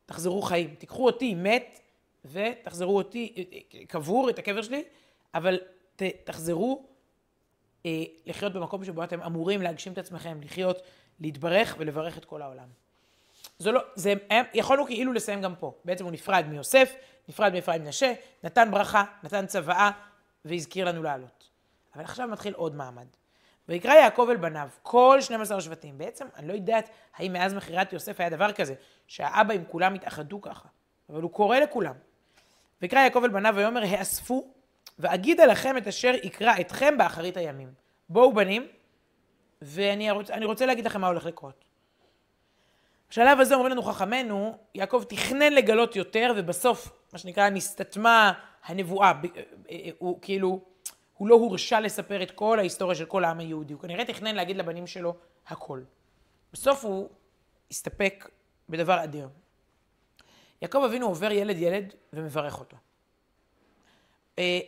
תחזרו 0.06 0.42
חיים. 0.42 0.76
תיקחו 0.76 1.06
אותי 1.06 1.36
מת, 1.36 1.80
ותחזרו 2.26 2.98
אותי, 2.98 3.34
קבור 3.88 4.30
את 4.30 4.40
הקבר 4.40 4.62
שלי, 4.62 4.84
אבל 5.34 5.60
ת, 5.96 6.04
תחזרו 6.24 6.86
אה, 7.86 8.04
לחיות 8.26 8.54
במקום 8.54 8.86
שבו 8.86 9.04
אתם 9.04 9.22
אמורים 9.22 9.62
להגשים 9.62 9.94
את 9.94 9.98
עצמכם, 9.98 10.42
לחיות, 10.42 10.82
להתברך 11.20 11.76
ולברך 11.80 12.18
את 12.18 12.26
כל 12.26 12.42
העולם. 12.42 12.68
זה 13.60 13.72
לא, 13.72 13.82
זה, 13.96 14.14
יכולנו 14.54 14.86
כאילו 14.86 15.14
לסיים 15.14 15.42
גם 15.42 15.56
פה. 15.56 15.74
בעצם 15.86 16.04
הוא 16.04 16.12
נפרד 16.12 16.46
מיוסף, 16.48 16.94
נפרד 17.30 17.54
מאפרים 17.54 17.84
מנשה, 17.84 18.14
נתן 18.44 18.72
ברכה, 18.72 19.04
נתן 19.24 19.46
צוואה, 19.46 19.92
והזכיר 20.46 20.86
לנו 20.86 21.04
לעלות. 21.04 21.50
אבל 21.96 22.04
עכשיו 22.04 22.28
מתחיל 22.28 22.54
עוד 22.54 22.76
מעמד. 22.76 23.08
ויקרא 23.70 23.94
יעקב 23.94 24.28
אל 24.32 24.38
בניו, 24.38 24.70
כל 24.84 25.18
12 25.22 25.62
שבטים. 25.62 25.98
בעצם, 25.98 26.28
אני 26.36 26.48
לא 26.48 26.54
יודעת 26.54 26.90
האם 27.16 27.34
מאז 27.34 27.54
מכירת 27.54 27.94
יוסף 27.94 28.20
היה 28.20 28.30
דבר 28.30 28.52
כזה, 28.52 28.74
שהאבא 29.08 29.54
עם 29.54 29.64
כולם 29.66 29.94
התאחדו 29.94 30.42
ככה, 30.42 30.68
אבל 31.10 31.22
הוא 31.22 31.32
קורא 31.32 31.60
לכולם. 31.60 31.96
ויקרא 32.82 33.00
יעקב 33.00 33.22
אל 33.24 33.30
בניו 33.30 33.54
ויאמר, 33.56 33.82
האספו, 33.84 34.48
ואגידה 35.00 35.46
לכם 35.46 35.78
את 35.78 35.88
אשר 35.88 36.14
יקרא 36.24 36.54
אתכם 36.62 36.98
באחרית 36.98 37.38
הימים. 37.38 37.74
בואו 38.10 38.34
בנים, 38.34 38.68
ואני 39.62 40.12
רוצ, 40.12 40.30
רוצה 40.44 40.66
להגיד 40.66 40.86
לכם 40.86 41.02
מה 41.02 41.08
הולך 41.08 41.26
לקרות. 41.26 41.65
בשלב 43.16 43.40
הזה 43.40 43.56
אומרים 43.56 43.72
לנו 43.72 43.84
חכמינו, 43.84 44.58
יעקב 44.76 45.04
תכנן 45.10 45.54
לגלות 45.54 45.96
יותר, 45.96 46.34
ובסוף, 46.38 46.92
מה 47.14 47.20
שנקרא, 47.20 47.50
נסתתמה 47.50 48.34
הנבואה. 48.66 49.12
אה, 49.12 49.30
אה, 49.72 49.90
הוא 49.98 50.20
כאילו, 50.22 50.62
הוא 51.18 51.28
לא 51.28 51.36
הורשה 51.36 51.80
לספר 51.80 52.24
את 52.24 52.32
כל 52.32 52.60
ההיסטוריה 52.60 52.96
של 52.96 53.06
כל 53.06 53.24
העם 53.24 53.40
היהודי. 53.40 53.74
הוא 53.74 53.82
כנראה 53.82 54.06
תכנן 54.06 54.36
להגיד 54.36 54.58
לבנים 54.58 54.88
שלו 54.88 55.16
הכל. 55.48 55.82
בסוף 56.54 56.86
הוא 56.86 57.10
הסתפק 57.72 58.30
בדבר 58.70 59.04
אדיר. 59.04 59.30
יעקב 60.62 60.84
אבינו 60.86 61.08
עובר 61.08 61.32
ילד 61.32 61.58
ילד 61.58 61.94
ומברך 62.14 62.60
אותו. 62.60 62.78
אה, 64.40 64.60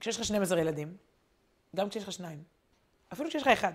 כשיש 0.00 0.16
לך 0.16 0.24
12 0.24 0.60
ילדים, 0.60 0.96
גם 1.76 1.88
כשיש 1.88 2.02
לך 2.02 2.12
שניים, 2.12 2.42
אפילו 3.12 3.28
כשיש 3.28 3.42
לך 3.42 3.48
אחד, 3.48 3.72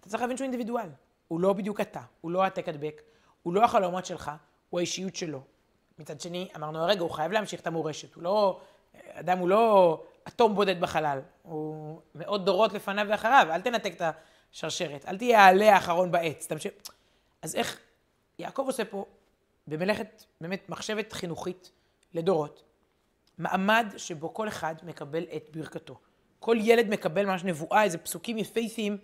אתה 0.00 0.08
צריך 0.08 0.22
להבין 0.22 0.36
שהוא 0.36 0.44
אינדיבידואל. 0.44 0.88
הוא 1.28 1.40
לא 1.40 1.52
בדיוק 1.52 1.80
אתה, 1.80 2.00
הוא 2.20 2.30
לא 2.30 2.44
העתק 2.44 2.68
הדבק, 2.68 3.02
הוא 3.42 3.54
לא 3.54 3.64
החלומות 3.64 4.06
שלך, 4.06 4.30
הוא 4.70 4.80
האישיות 4.80 5.16
שלו. 5.16 5.40
מצד 5.98 6.20
שני, 6.20 6.48
אמרנו 6.56 6.78
הרגע, 6.78 7.00
הוא 7.00 7.10
חייב 7.10 7.32
להמשיך 7.32 7.60
את 7.60 7.66
המורשת. 7.66 8.14
הוא 8.14 8.22
לא, 8.22 8.60
אדם 9.12 9.38
הוא 9.38 9.48
לא 9.48 10.02
אטום 10.28 10.54
בודד 10.54 10.80
בחלל, 10.80 11.20
הוא 11.42 12.00
מאות 12.14 12.44
דורות 12.44 12.72
לפניו 12.72 13.06
ואחריו, 13.08 13.46
אל 13.50 13.60
תנתק 13.60 13.92
את 13.96 14.02
השרשרת, 14.52 15.06
אל 15.06 15.18
תהיה 15.18 15.40
העלה 15.40 15.74
האחרון 15.74 16.10
בעץ. 16.10 16.46
תמשיך. 16.46 16.72
אז 17.42 17.54
איך 17.54 17.80
יעקב 18.38 18.62
עושה 18.66 18.84
פה, 18.84 19.04
במלאכת, 19.66 20.24
באמת, 20.40 20.68
מחשבת 20.68 21.12
חינוכית 21.12 21.72
לדורות, 22.14 22.62
מעמד 23.38 23.86
שבו 23.96 24.34
כל 24.34 24.48
אחד 24.48 24.74
מקבל 24.82 25.24
את 25.36 25.56
ברכתו. 25.56 25.98
כל 26.40 26.56
ילד 26.60 26.88
מקבל 26.88 27.26
ממש 27.26 27.44
נבואה, 27.44 27.82
איזה 27.82 27.98
פסוקים 27.98 28.38
יפהפיים, 28.38 28.98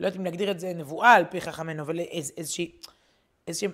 לא 0.00 0.06
יודעת 0.06 0.20
אם 0.20 0.26
נגדיר 0.26 0.50
את 0.50 0.60
זה 0.60 0.74
נבואה 0.74 1.12
על 1.12 1.24
פי 1.24 1.40
חכמינו, 1.40 1.82
אבל 1.82 1.98
איז, 2.00 2.32
איזושהי, 2.36 2.72
איזושהי, 3.46 3.68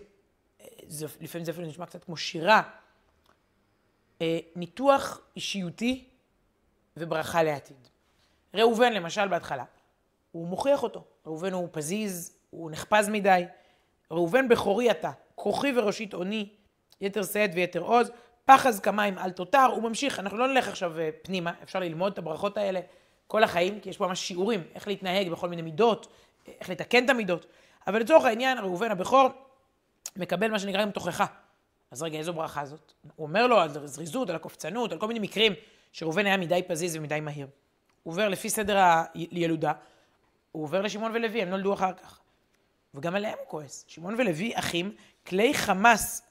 זה, 0.87 1.07
לפעמים 1.21 1.45
זה 1.45 1.51
אפילו 1.51 1.67
נשמע 1.67 1.87
קצת 1.87 2.05
כמו 2.05 2.17
שירה, 2.17 2.63
אה, 4.23 4.39
ניתוח 4.57 5.21
אישיותי 5.37 6.05
וברכה 6.97 7.43
לעתיד. 7.43 7.89
ראובן 8.55 8.93
למשל 8.93 9.29
בהתחלה, 9.29 9.65
הוא 10.33 10.49
מוכיח 10.49 10.83
אותו. 10.83 11.05
ראובן 11.27 11.53
הוא 11.53 11.69
פזיז, 11.73 12.37
הוא 12.51 12.71
נחפז 12.71 13.09
מדי. 13.09 13.45
ראובן 14.11 14.49
בכורי 14.49 14.91
אתה, 14.91 15.11
כוחי 15.35 15.79
וראשית 15.79 16.15
אוני, 16.15 16.49
יתר 17.01 17.23
שאת 17.23 17.51
ויתר 17.55 17.81
עוז, 17.81 18.11
פחז 18.45 18.81
כמים 18.81 19.19
אל 19.19 19.31
תותר, 19.31 19.67
הוא 19.75 19.83
ממשיך, 19.83 20.19
אנחנו 20.19 20.39
לא 20.39 20.49
נלך 20.49 20.69
עכשיו 20.69 20.99
אה, 20.99 21.11
פנימה, 21.23 21.53
אפשר 21.63 21.79
ללמוד 21.79 22.13
את 22.13 22.19
הברכות 22.19 22.57
האלה 22.57 22.81
כל 23.35 23.45
החיים, 23.45 23.81
כי 23.81 23.91
יש 23.91 23.97
פה 23.97 24.07
ממש 24.07 24.21
שיעורים, 24.21 24.63
איך 24.75 24.89
להתנהג 24.89 25.29
בכל 25.29 25.49
מיני 25.49 25.63
מידות, 25.63 26.07
איך 26.61 26.71
לתקן 26.71 27.05
את 27.05 27.11
המידות. 27.11 27.47
אבל 27.87 28.01
לצורך 28.01 28.25
העניין, 28.25 28.59
ראובן 28.59 28.91
הבכור 28.91 29.29
מקבל 30.17 30.51
מה 30.51 30.59
שנקרא 30.59 30.83
גם 30.83 30.91
תוכחה. 30.91 31.27
אז 31.91 32.03
רגע, 32.03 32.19
איזו 32.19 32.33
ברכה 32.33 32.67
זאת? 32.67 32.93
הוא 33.17 33.27
אומר 33.27 33.47
לו 33.47 33.61
על 33.61 33.69
זריזות, 33.69 34.31
על 34.31 34.37
הקופצנות, 34.37 34.93
על 34.93 34.99
כל 34.99 35.07
מיני 35.09 35.21
מקרים 35.21 35.53
שראובן 35.93 36.27
היה 36.27 36.37
מדי 36.37 36.61
פזיז 36.67 36.97
ומדי 36.97 37.21
מהיר. 37.21 37.47
הוא 38.03 38.13
עובר 38.13 38.29
לפי 38.29 38.51
סדר 38.51 38.83
הילודה, 39.15 39.73
הוא 40.53 40.63
עובר 40.63 40.83
לשמעון 40.83 41.13
ולוי, 41.15 41.43
הם 41.43 41.51
נולדו 41.51 41.75
אחר 41.75 41.93
כך. 41.93 42.21
וגם 42.95 43.15
עליהם 43.15 43.39
הוא 43.39 43.49
כועס. 43.49 43.85
שמעון 43.89 44.15
ולוי 44.19 44.53
אחים, 44.55 44.95
כלי 45.27 45.55
חמאס 45.55 46.23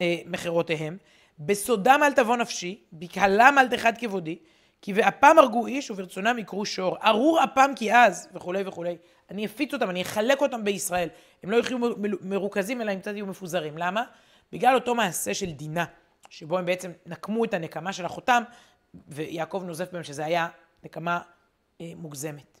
אה, 0.00 0.16
מכירותיהם, 0.26 0.98
בסודם 1.38 2.00
אל 2.02 2.12
תבוא 2.12 2.36
נפשי, 2.36 2.82
בקהלם 2.92 3.56
אל 3.58 3.68
תחד 3.68 3.98
כבודי, 3.98 4.38
כי 4.84 4.92
באפם 4.92 5.38
הרגו 5.38 5.66
איש 5.66 5.90
וברצונם 5.90 6.38
יקרו 6.38 6.66
שור. 6.66 6.96
ארור 7.04 7.44
אפם 7.44 7.70
כי 7.76 7.94
אז, 7.94 8.28
וכולי 8.34 8.62
וכולי. 8.66 8.96
אני 9.30 9.46
אפיץ 9.46 9.74
אותם, 9.74 9.90
אני 9.90 10.02
אחלק 10.02 10.40
אותם 10.40 10.64
בישראל. 10.64 11.08
הם 11.42 11.50
לא 11.50 11.56
יחיו 11.56 11.78
מרוכזים, 12.20 12.80
אלא 12.80 12.90
הם 12.90 13.00
קצת 13.00 13.12
יהיו 13.14 13.26
מפוזרים. 13.26 13.78
למה? 13.78 14.04
בגלל 14.52 14.74
אותו 14.74 14.94
מעשה 14.94 15.34
של 15.34 15.50
דינה, 15.50 15.84
שבו 16.30 16.58
הם 16.58 16.66
בעצם 16.66 16.90
נקמו 17.06 17.44
את 17.44 17.54
הנקמה 17.54 17.92
של 17.92 18.06
אחותם, 18.06 18.42
ויעקב 19.08 19.62
נוזף 19.66 19.92
בהם 19.92 20.04
שזה 20.04 20.24
היה 20.24 20.48
נקמה 20.84 21.20
אה, 21.80 21.92
מוגזמת. 21.96 22.60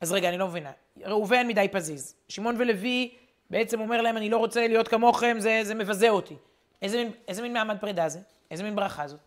אז 0.00 0.12
רגע, 0.12 0.28
אני 0.28 0.38
לא 0.38 0.46
מבינה. 0.46 0.72
ראובן 1.04 1.48
מדי 1.48 1.68
פזיז. 1.72 2.14
שמעון 2.28 2.56
ולוי 2.58 3.14
בעצם 3.50 3.80
אומר 3.80 4.02
להם, 4.02 4.16
אני 4.16 4.30
לא 4.30 4.36
רוצה 4.36 4.68
להיות 4.68 4.88
כמוכם, 4.88 5.36
זה, 5.38 5.60
זה 5.62 5.74
מבזה 5.74 6.08
אותי. 6.08 6.36
איזה 6.82 6.96
מין, 6.96 7.12
איזה 7.28 7.42
מין 7.42 7.52
מעמד 7.52 7.76
פרידה 7.80 8.08
זה? 8.08 8.20
איזה 8.50 8.62
מין 8.62 8.76
ברכה 8.76 9.08
זאת? 9.08 9.25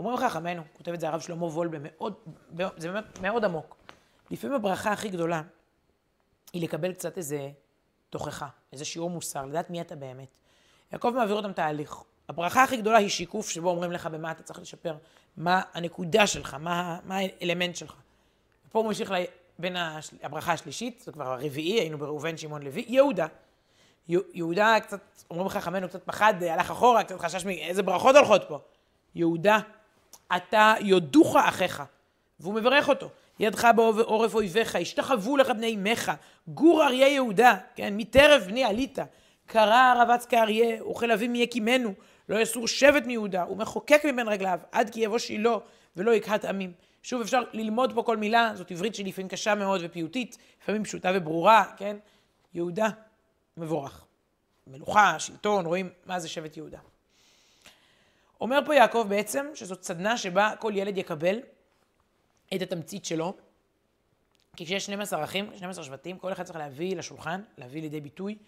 אומרים 0.00 0.16
חכמינו, 0.16 0.62
כותב 0.72 0.92
את 0.92 1.00
זה 1.00 1.08
הרב 1.08 1.20
שלמה 1.20 1.46
וולבה, 1.46 1.78
מאוד, 1.80 2.14
זה 2.76 2.92
באמת 2.92 3.18
מאוד 3.20 3.44
עמוק. 3.44 3.76
לפעמים 4.30 4.56
הברכה 4.56 4.92
הכי 4.92 5.08
גדולה 5.08 5.42
היא 6.52 6.62
לקבל 6.62 6.92
קצת 6.92 7.18
איזה 7.18 7.50
תוכחה, 8.10 8.48
איזה 8.72 8.84
שיעור 8.84 9.10
מוסר, 9.10 9.46
לדעת 9.46 9.70
מי 9.70 9.80
אתה 9.80 9.96
באמת. 9.96 10.28
יעקב 10.92 11.12
מעביר 11.16 11.34
אותם 11.34 11.52
תהליך. 11.52 11.94
הברכה 12.28 12.62
הכי 12.62 12.76
גדולה 12.76 12.98
היא 12.98 13.08
שיקוף 13.08 13.50
שבו 13.50 13.70
אומרים 13.70 13.92
לך 13.92 14.06
במה 14.06 14.30
אתה 14.30 14.42
צריך 14.42 14.60
לשפר, 14.60 14.96
מה 15.36 15.62
הנקודה 15.72 16.26
שלך, 16.26 16.54
מה, 16.54 16.98
מה 17.04 17.18
האלמנט 17.18 17.76
שלך. 17.76 17.94
ופה 18.68 18.78
הוא 18.78 18.86
ממשיך 18.86 19.12
בין 19.58 19.76
הברכה 20.22 20.52
השלישית, 20.52 21.00
זה 21.04 21.12
כבר 21.12 21.32
הרביעי, 21.32 21.80
היינו 21.80 21.98
בראובן 21.98 22.36
שמעון 22.36 22.62
לוי, 22.62 22.84
יהודה. 22.88 23.26
יהודה 24.08 24.76
קצת, 24.82 25.00
אומרים 25.30 25.48
חכמינו, 25.48 25.88
קצת 25.88 26.02
פחד, 26.04 26.42
הלך 26.42 26.70
אחורה, 26.70 27.04
קצת 27.04 27.20
חשש 27.20 27.44
מאיזה 27.44 27.82
ברכות 27.82 28.16
הולכות 28.16 28.42
פה. 28.48 28.58
יהודה, 29.14 29.58
אתה 30.36 30.74
יודוך 30.80 31.36
אחיך. 31.36 31.82
והוא 32.40 32.54
מברך 32.54 32.88
אותו. 32.88 33.08
ידך 33.40 33.68
בעורף 33.76 34.34
אויביך, 34.34 34.76
השתחוו 34.76 35.36
לך 35.36 35.50
בני 35.50 35.74
אמך, 35.74 36.12
גור 36.48 36.84
אריה 36.84 37.08
יהודה, 37.08 37.56
כן, 37.74 37.96
מטרף 37.96 38.46
בני 38.46 38.64
עלית, 38.64 38.98
קרא 39.46 39.94
רבץ 40.02 40.26
כאריה, 40.26 40.80
אוכל 40.80 41.10
אבים 41.10 41.34
יקימנו, 41.34 41.94
לא 42.28 42.40
יסור 42.40 42.68
שבט 42.68 43.06
מיהודה, 43.06 43.44
ומחוקק 43.50 44.00
מבין 44.04 44.28
רגליו, 44.28 44.58
עד 44.72 44.90
כי 44.90 45.00
יבוא 45.00 45.18
שילה, 45.18 45.56
ולא 45.96 46.10
יקהת 46.10 46.44
עמים. 46.44 46.72
שוב, 47.02 47.20
אפשר 47.20 47.42
ללמוד 47.52 47.92
פה 47.94 48.02
כל 48.02 48.16
מילה, 48.16 48.52
זאת 48.54 48.70
עברית 48.70 48.94
שלפעמים 48.94 49.28
קשה 49.28 49.54
מאוד 49.54 49.80
ופיוטית, 49.84 50.38
לפעמים 50.62 50.84
פשוטה 50.84 51.10
וברורה, 51.14 51.64
כן? 51.76 51.96
יהודה, 52.54 52.88
מבורך. 53.56 54.04
מלוכה, 54.66 55.18
שלטון, 55.18 55.66
רואים 55.66 55.90
מה 56.06 56.20
זה 56.20 56.28
שבט 56.28 56.56
יהודה. 56.56 56.78
אומר 58.40 58.58
פה 58.66 58.74
יעקב 58.74 59.06
בעצם 59.08 59.46
שזאת 59.54 59.82
סדנה 59.82 60.16
שבה 60.16 60.52
כל 60.58 60.72
ילד 60.76 60.98
יקבל 60.98 61.40
את 62.54 62.62
התמצית 62.62 63.04
שלו, 63.04 63.36
כי 64.56 64.64
כשיש 64.64 64.84
12 64.84 65.24
אחים, 65.24 65.50
12 65.56 65.84
שבטים, 65.84 66.18
כל 66.18 66.32
אחד 66.32 66.42
צריך 66.42 66.58
להביא 66.58 66.96
לשולחן, 66.96 67.42
להביא 67.58 67.82
לידי 67.82 68.00
ביטוי 68.00 68.38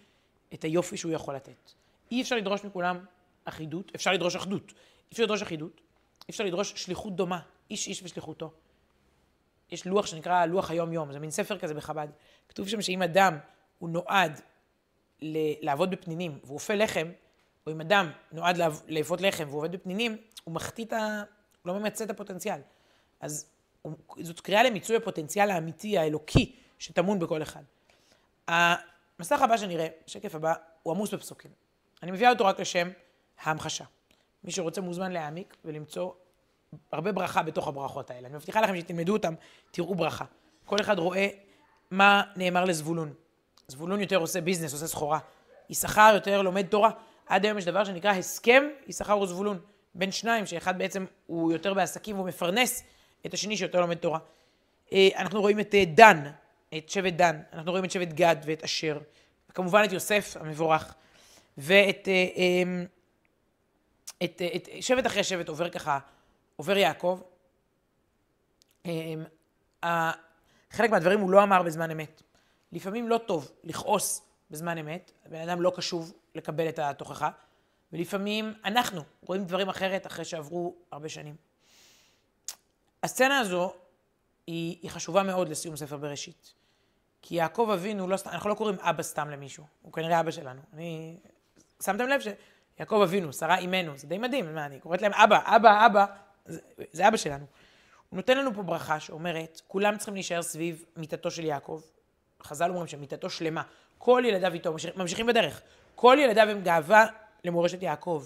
את 0.53 0.63
היופי 0.63 0.97
שהוא 0.97 1.11
יכול 1.11 1.35
לתת. 1.35 1.71
אי 2.11 2.21
אפשר 2.21 2.35
לדרוש 2.35 2.63
מכולם 2.63 3.05
אחידות, 3.45 3.91
אפשר 3.95 4.11
לדרוש 4.11 4.35
אחדות, 4.35 4.71
אי 4.71 5.07
אפשר 5.11 5.23
לדרוש 5.23 5.41
אחידות, 5.41 5.81
אי 6.27 6.31
אפשר 6.31 6.43
לדרוש 6.43 6.73
שליחות 6.75 7.15
דומה, 7.15 7.39
איש 7.69 7.87
איש 7.87 8.03
ושליחותו. 8.03 8.53
יש 9.71 9.85
לוח 9.85 10.05
שנקרא 10.05 10.45
לוח 10.45 10.71
היום-יום, 10.71 11.11
זה 11.11 11.19
מין 11.19 11.31
ספר 11.31 11.57
כזה 11.57 11.73
בחב"ד. 11.73 12.07
כתוב 12.49 12.67
שם 12.67 12.81
שאם 12.81 13.01
אדם 13.01 13.37
הוא 13.79 13.89
נועד 13.89 14.41
לעבוד 15.61 15.91
בפנינים 15.91 16.39
והוא 16.43 16.53
אופה 16.53 16.75
לחם, 16.75 17.07
או 17.67 17.71
אם 17.71 17.81
אדם 17.81 18.11
נועד 18.31 18.57
לאפות 18.87 19.21
לחם 19.21 19.43
והוא 19.47 19.57
עובד 19.57 19.71
בפנינים, 19.71 20.17
הוא 20.43 20.53
מחטיא 20.53 20.85
את 20.85 20.93
ה... 20.93 21.23
הוא 21.63 21.73
לא 21.73 21.79
ממצה 21.79 22.03
את 22.03 22.09
הפוטנציאל. 22.09 22.59
אז 23.19 23.45
זאת 24.19 24.39
קריאה 24.39 24.63
למיצוי 24.63 24.95
הפוטנציאל 24.95 25.51
האמיתי, 25.51 25.97
האלוקי, 25.97 26.55
שטמון 26.79 27.19
בכל 27.19 27.41
אחד. 27.41 27.63
המסך 28.47 29.41
הבא 29.41 29.57
שנראה, 29.57 29.87
השקף 30.07 30.35
הבא, 30.35 30.53
הוא 30.83 30.93
עמוס 30.93 31.13
בפסוקים. 31.13 31.51
אני 32.03 32.11
מביאה 32.11 32.29
אותו 32.29 32.45
רק 32.45 32.59
לשם 32.59 32.89
ההמחשה. 33.41 33.85
מי 34.43 34.51
שרוצה 34.51 34.81
מוזמן 34.81 35.11
להעמיק 35.11 35.57
ולמצוא 35.65 36.11
הרבה 36.91 37.11
ברכה 37.11 37.43
בתוך 37.43 37.67
הברכות 37.67 38.11
האלה. 38.11 38.27
אני 38.27 38.35
מבטיחה 38.35 38.61
לכם 38.61 38.79
שתלמדו 38.79 39.13
אותם, 39.13 39.33
תראו 39.71 39.95
ברכה. 39.95 40.25
כל 40.65 40.81
אחד 40.81 40.99
רואה 40.99 41.27
מה 41.91 42.23
נאמר 42.35 42.65
לזבולון. 42.65 43.13
זבולון 43.67 44.01
יותר 44.01 44.17
עושה 44.17 44.41
ביזנס, 44.41 44.73
עושה 44.73 44.87
סחורה. 44.87 45.19
יששכר 45.69 46.11
יותר 46.13 46.41
לומד 46.41 46.65
תורה. 46.67 46.91
עד 47.27 47.45
היום 47.45 47.57
יש 47.57 47.65
דבר 47.65 47.83
שנקרא 47.83 48.11
הסכם 48.11 48.63
יששכר 48.87 49.19
וזבולון. 49.19 49.59
בין 49.95 50.11
שניים, 50.11 50.45
שאחד 50.45 50.77
בעצם 50.77 51.05
הוא 51.27 51.51
יותר 51.51 51.73
בעסקים 51.73 52.15
והוא 52.15 52.27
מפרנס 52.27 52.83
את 53.25 53.33
השני 53.33 53.57
שיותר 53.57 53.81
לומד 53.81 53.97
תורה. 53.97 54.19
אה, 54.93 55.09
אנחנו 55.15 55.41
רואים 55.41 55.59
את 55.59 55.75
אה, 55.75 55.85
דן, 55.85 56.23
את 56.77 56.89
שבט 56.89 57.13
דן, 57.13 57.41
אנחנו 57.53 57.71
רואים 57.71 57.85
את 57.85 57.91
שבט 57.91 58.07
גד 58.07 58.35
ואת 58.45 58.63
אשר, 58.63 58.99
וכמובן 59.49 59.83
את 59.83 59.91
יוסף 59.91 60.37
המבורך, 60.39 60.93
ואת 61.57 62.07
אה, 62.07 62.27
אמ, 62.35 62.85
את, 64.23 64.41
את 64.55 64.69
שבט 64.81 65.05
אחרי 65.05 65.23
שבט 65.23 65.49
עובר 65.49 65.69
ככה, 65.69 65.99
עובר 66.55 66.77
יעקב. 66.77 67.19
אמ, 68.85 69.23
חלק 70.71 70.89
מהדברים 70.89 71.19
הוא 71.19 71.31
לא 71.31 71.43
אמר 71.43 71.63
בזמן 71.63 71.91
אמת. 71.91 72.21
לפעמים 72.71 73.09
לא 73.09 73.17
טוב 73.17 73.51
לכעוס 73.63 74.21
בזמן 74.51 74.77
אמת, 74.77 75.11
הבן 75.25 75.49
אדם 75.49 75.61
לא 75.61 75.71
קשוב 75.75 76.13
לקבל 76.35 76.69
את 76.69 76.79
התוכחה, 76.79 77.29
ולפעמים 77.93 78.53
אנחנו 78.65 79.01
רואים 79.21 79.45
דברים 79.45 79.69
אחרת 79.69 80.07
אחרי 80.07 80.25
שעברו 80.25 80.75
הרבה 80.91 81.09
שנים. 81.09 81.35
הסצנה 83.03 83.39
הזו 83.39 83.73
היא, 84.47 84.77
היא 84.81 84.91
חשובה 84.91 85.23
מאוד 85.23 85.49
לסיום 85.49 85.75
ספר 85.75 85.97
בראשית. 85.97 86.53
כי 87.21 87.35
יעקב 87.35 87.69
אבינו, 87.73 88.07
לא, 88.07 88.17
אנחנו 88.25 88.49
לא 88.49 88.55
קוראים 88.55 88.75
אבא 88.79 89.03
סתם 89.03 89.29
למישהו, 89.29 89.63
הוא 89.81 89.93
כנראה 89.93 90.19
אבא 90.19 90.31
שלנו. 90.31 90.61
אני... 90.73 91.17
שמתם 91.83 92.07
לב 92.07 92.21
שיעקב 92.21 93.01
אבינו, 93.03 93.33
שרה 93.33 93.57
אימנו, 93.57 93.97
זה 93.97 94.07
די 94.07 94.17
מדהים, 94.17 94.55
מה, 94.55 94.65
אני 94.65 94.79
קוראת 94.79 95.01
להם 95.01 95.13
אבא, 95.13 95.55
אבא, 95.55 95.85
אבא, 95.85 96.05
זה, 96.45 96.59
זה 96.91 97.07
אבא 97.07 97.17
שלנו. 97.17 97.45
הוא 98.09 98.17
נותן 98.17 98.37
לנו 98.37 98.53
פה 98.53 98.61
ברכה 98.61 98.99
שאומרת, 98.99 99.61
כולם 99.67 99.97
צריכים 99.97 100.13
להישאר 100.13 100.41
סביב 100.41 100.85
מיטתו 100.97 101.31
של 101.31 101.43
יעקב. 101.43 101.81
חז"ל 102.43 102.69
אומרים 102.69 102.87
שמיטתו 102.87 103.29
שלמה, 103.29 103.63
כל 103.97 104.23
ילדיו 104.25 104.53
איתו, 104.53 104.75
ממשיכים 104.95 105.25
בדרך. 105.25 105.61
כל 105.95 106.17
ילדיו 106.19 106.49
הם 106.49 106.61
גאווה 106.61 107.05
למורשת 107.43 107.83
יעקב. 107.83 108.25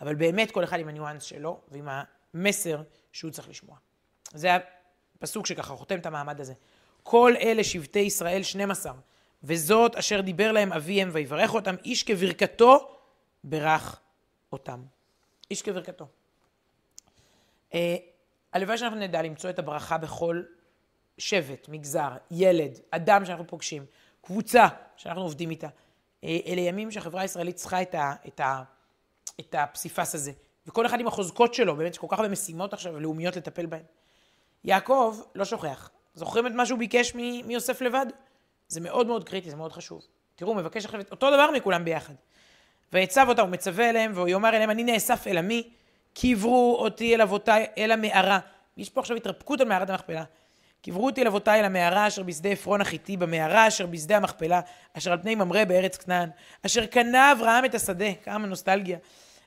אבל 0.00 0.14
באמת 0.14 0.50
כל 0.50 0.64
אחד 0.64 0.80
עם 0.80 0.88
הניואנס 0.88 1.22
שלו 1.22 1.60
ועם 1.68 1.88
המסר 2.34 2.82
שהוא 3.12 3.30
צריך 3.30 3.48
לשמוע. 3.48 3.76
זה 4.30 4.48
הפסוק 5.16 5.46
שככה 5.46 5.76
חותם 5.76 5.98
את 5.98 6.06
המעמד 6.06 6.40
הזה. 6.40 6.54
כל 7.02 7.32
אלה 7.40 7.64
שבטי 7.64 7.98
ישראל 7.98 8.42
12, 8.42 8.92
וזאת 9.42 9.96
אשר 9.96 10.20
דיבר 10.20 10.52
להם 10.52 10.72
אביהם 10.72 11.10
ויברך 11.12 11.54
אותם, 11.54 11.74
איש 11.84 12.02
כברכתו 12.02 12.98
ברך 13.44 14.00
אותם. 14.52 14.82
איש 15.50 15.62
כברכתו. 15.62 16.06
אה, 17.74 17.96
הלוואי 18.52 18.78
שאנחנו 18.78 18.98
נדע 18.98 19.22
למצוא 19.22 19.50
את 19.50 19.58
הברכה 19.58 19.98
בכל 19.98 20.42
שבט, 21.18 21.68
מגזר, 21.68 22.10
ילד, 22.30 22.78
אדם 22.90 23.24
שאנחנו 23.24 23.46
פוגשים, 23.46 23.84
קבוצה 24.20 24.66
שאנחנו 24.96 25.22
עובדים 25.22 25.50
איתה. 25.50 25.68
אה, 26.24 26.38
אלה 26.46 26.60
ימים 26.60 26.90
שהחברה 26.90 27.22
הישראלית 27.22 27.56
צריכה 27.56 27.82
את, 27.82 27.94
ה, 27.94 28.14
את, 28.28 28.40
ה, 28.40 28.62
את 29.40 29.54
הפסיפס 29.58 30.14
הזה. 30.14 30.32
וכל 30.66 30.86
אחד 30.86 31.00
עם 31.00 31.06
החוזקות 31.06 31.54
שלו, 31.54 31.76
באמת, 31.76 31.92
יש 31.92 31.98
כל 31.98 32.06
כך 32.10 32.18
הרבה 32.18 32.28
משימות 32.28 32.72
עכשיו 32.72 33.00
לאומיות 33.00 33.36
לטפל 33.36 33.66
בהן. 33.66 33.82
יעקב 34.64 35.20
לא 35.34 35.44
שוכח. 35.44 35.90
זוכרים 36.14 36.46
את 36.46 36.52
מה 36.52 36.66
שהוא 36.66 36.78
ביקש 36.78 37.14
מיוסף 37.44 37.80
לבד? 37.80 38.06
זה 38.68 38.80
מאוד 38.80 39.06
מאוד 39.06 39.28
קריטי, 39.28 39.50
זה 39.50 39.56
מאוד 39.56 39.72
חשוב. 39.72 40.02
תראו, 40.36 40.50
הוא 40.50 40.58
מבקש 40.58 40.84
עכשיו 40.84 41.00
אותו 41.10 41.30
דבר 41.30 41.50
מכולם 41.50 41.84
ביחד. 41.84 42.14
ויצב 42.92 43.26
אותם, 43.28 43.42
הוא 43.42 43.50
מצווה 43.50 43.90
אליהם, 43.90 44.12
והוא 44.14 44.28
יאמר 44.28 44.48
אליהם, 44.48 44.70
אני 44.70 44.84
נאסף 44.84 45.26
אל 45.26 45.38
עמי, 45.38 45.70
קברו 46.14 46.76
אותי 46.78 47.14
אל 47.14 47.20
אבותיי, 47.20 47.66
אל 47.78 47.90
המערה. 47.90 48.38
יש 48.76 48.90
פה 48.90 49.00
עכשיו 49.00 49.16
התרפקות 49.16 49.60
על 49.60 49.68
מערת 49.68 49.90
המכפלה. 49.90 50.24
קברו 50.82 51.06
אותי 51.06 51.22
אל 51.48 51.64
המערה 51.64 52.06
אשר 52.06 52.22
בשדה 52.22 52.48
עפרון 52.48 52.80
החיתי, 52.80 53.16
במערה 53.16 53.68
אשר 53.68 53.86
בשדה 53.86 54.16
המכפלה, 54.16 54.60
אשר 54.92 55.12
על 55.12 55.18
פני 55.22 55.34
ממרא 55.34 55.64
בארץ 55.64 55.96
כנען, 55.96 56.30
אשר 56.66 56.86
קנה 56.86 57.32
אברהם 57.32 57.64
את 57.64 57.74
השדה, 57.74 58.14
כמה 58.24 58.46
נוסטלגיה, 58.46 58.98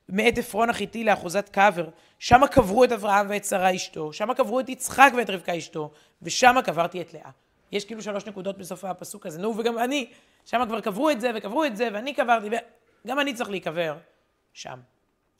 מאת 0.09 0.37
עפרון 0.37 0.69
החיתי 0.69 1.03
לאחוזת 1.03 1.49
קבר, 1.49 1.89
שמה 2.19 2.47
קברו 2.47 2.83
את 2.83 2.91
אברהם 2.91 3.27
ואת 3.29 3.45
שרה 3.45 3.75
אשתו, 3.75 4.13
שמה 4.13 4.35
קברו 4.35 4.59
את 4.59 4.69
יצחק 4.69 5.11
ואת 5.17 5.29
רבקה 5.29 5.57
אשתו, 5.57 5.91
ושמה 6.21 6.61
קברתי 6.61 7.01
את 7.01 7.13
לאה. 7.13 7.29
יש 7.71 7.85
כאילו 7.85 8.01
שלוש 8.01 8.25
נקודות 8.25 8.57
בסוף 8.57 8.85
הפסוק 8.85 9.25
הזה, 9.25 9.39
נו, 9.41 9.57
וגם 9.57 9.77
אני, 9.77 10.09
שמה 10.45 10.65
כבר 10.65 10.81
קברו 10.81 11.09
את 11.09 11.21
זה 11.21 11.31
וקברו 11.35 11.65
את 11.65 11.77
זה, 11.77 11.89
ואני 11.93 12.13
קברתי, 12.13 12.47
וגם 13.05 13.19
אני 13.19 13.33
צריך 13.33 13.49
להיקבר 13.49 13.97
שם. 14.53 14.79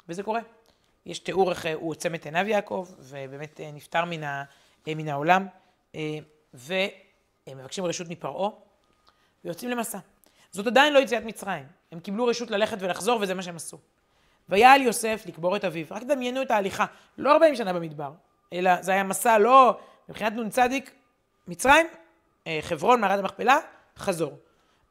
וזה 0.09 0.23
קורה. 0.23 0.41
יש 1.05 1.19
תיאור 1.19 1.49
איך 1.49 1.67
הוא 1.73 1.89
עוצם 1.89 2.15
את 2.15 2.25
עיניו 2.25 2.47
יעקב, 2.47 2.87
ובאמת 2.99 3.59
אה, 3.59 3.71
נפטר 3.71 4.05
מן, 4.05 4.23
אה, 4.23 4.43
מן 4.87 5.07
העולם, 5.07 5.47
ומבקשים 6.53 7.85
רשות 7.85 8.07
מפרעה, 8.09 8.49
ויוצאים 9.45 9.71
למסע. 9.71 9.99
זאת 10.51 10.67
עדיין 10.67 10.93
לא 10.93 10.99
יציאת 10.99 11.23
מצרים. 11.23 11.65
הם 11.91 11.99
קיבלו 11.99 12.25
רשות 12.25 12.51
ללכת 12.51 12.77
ולחזור, 12.79 13.19
וזה 13.21 13.33
מה 13.33 13.41
שהם 13.41 13.55
עשו. 13.55 13.77
ויעל 14.49 14.81
יוסף 14.81 15.23
לקבור 15.25 15.55
את 15.55 15.65
אביו. 15.65 15.85
רק 15.91 16.03
דמיינו 16.03 16.41
את 16.41 16.51
ההליכה, 16.51 16.85
לא 17.17 17.31
40 17.31 17.55
שנה 17.55 17.73
במדבר, 17.73 18.11
אלא 18.53 18.81
זה 18.81 18.91
היה 18.91 19.03
מסע 19.03 19.37
לא, 19.37 19.79
מבחינת 20.09 20.33
נ"צ, 20.33 20.57
מצרים, 21.47 21.87
חברון, 22.61 23.01
מערת 23.01 23.19
המכפלה, 23.19 23.57
חזור. 23.97 24.37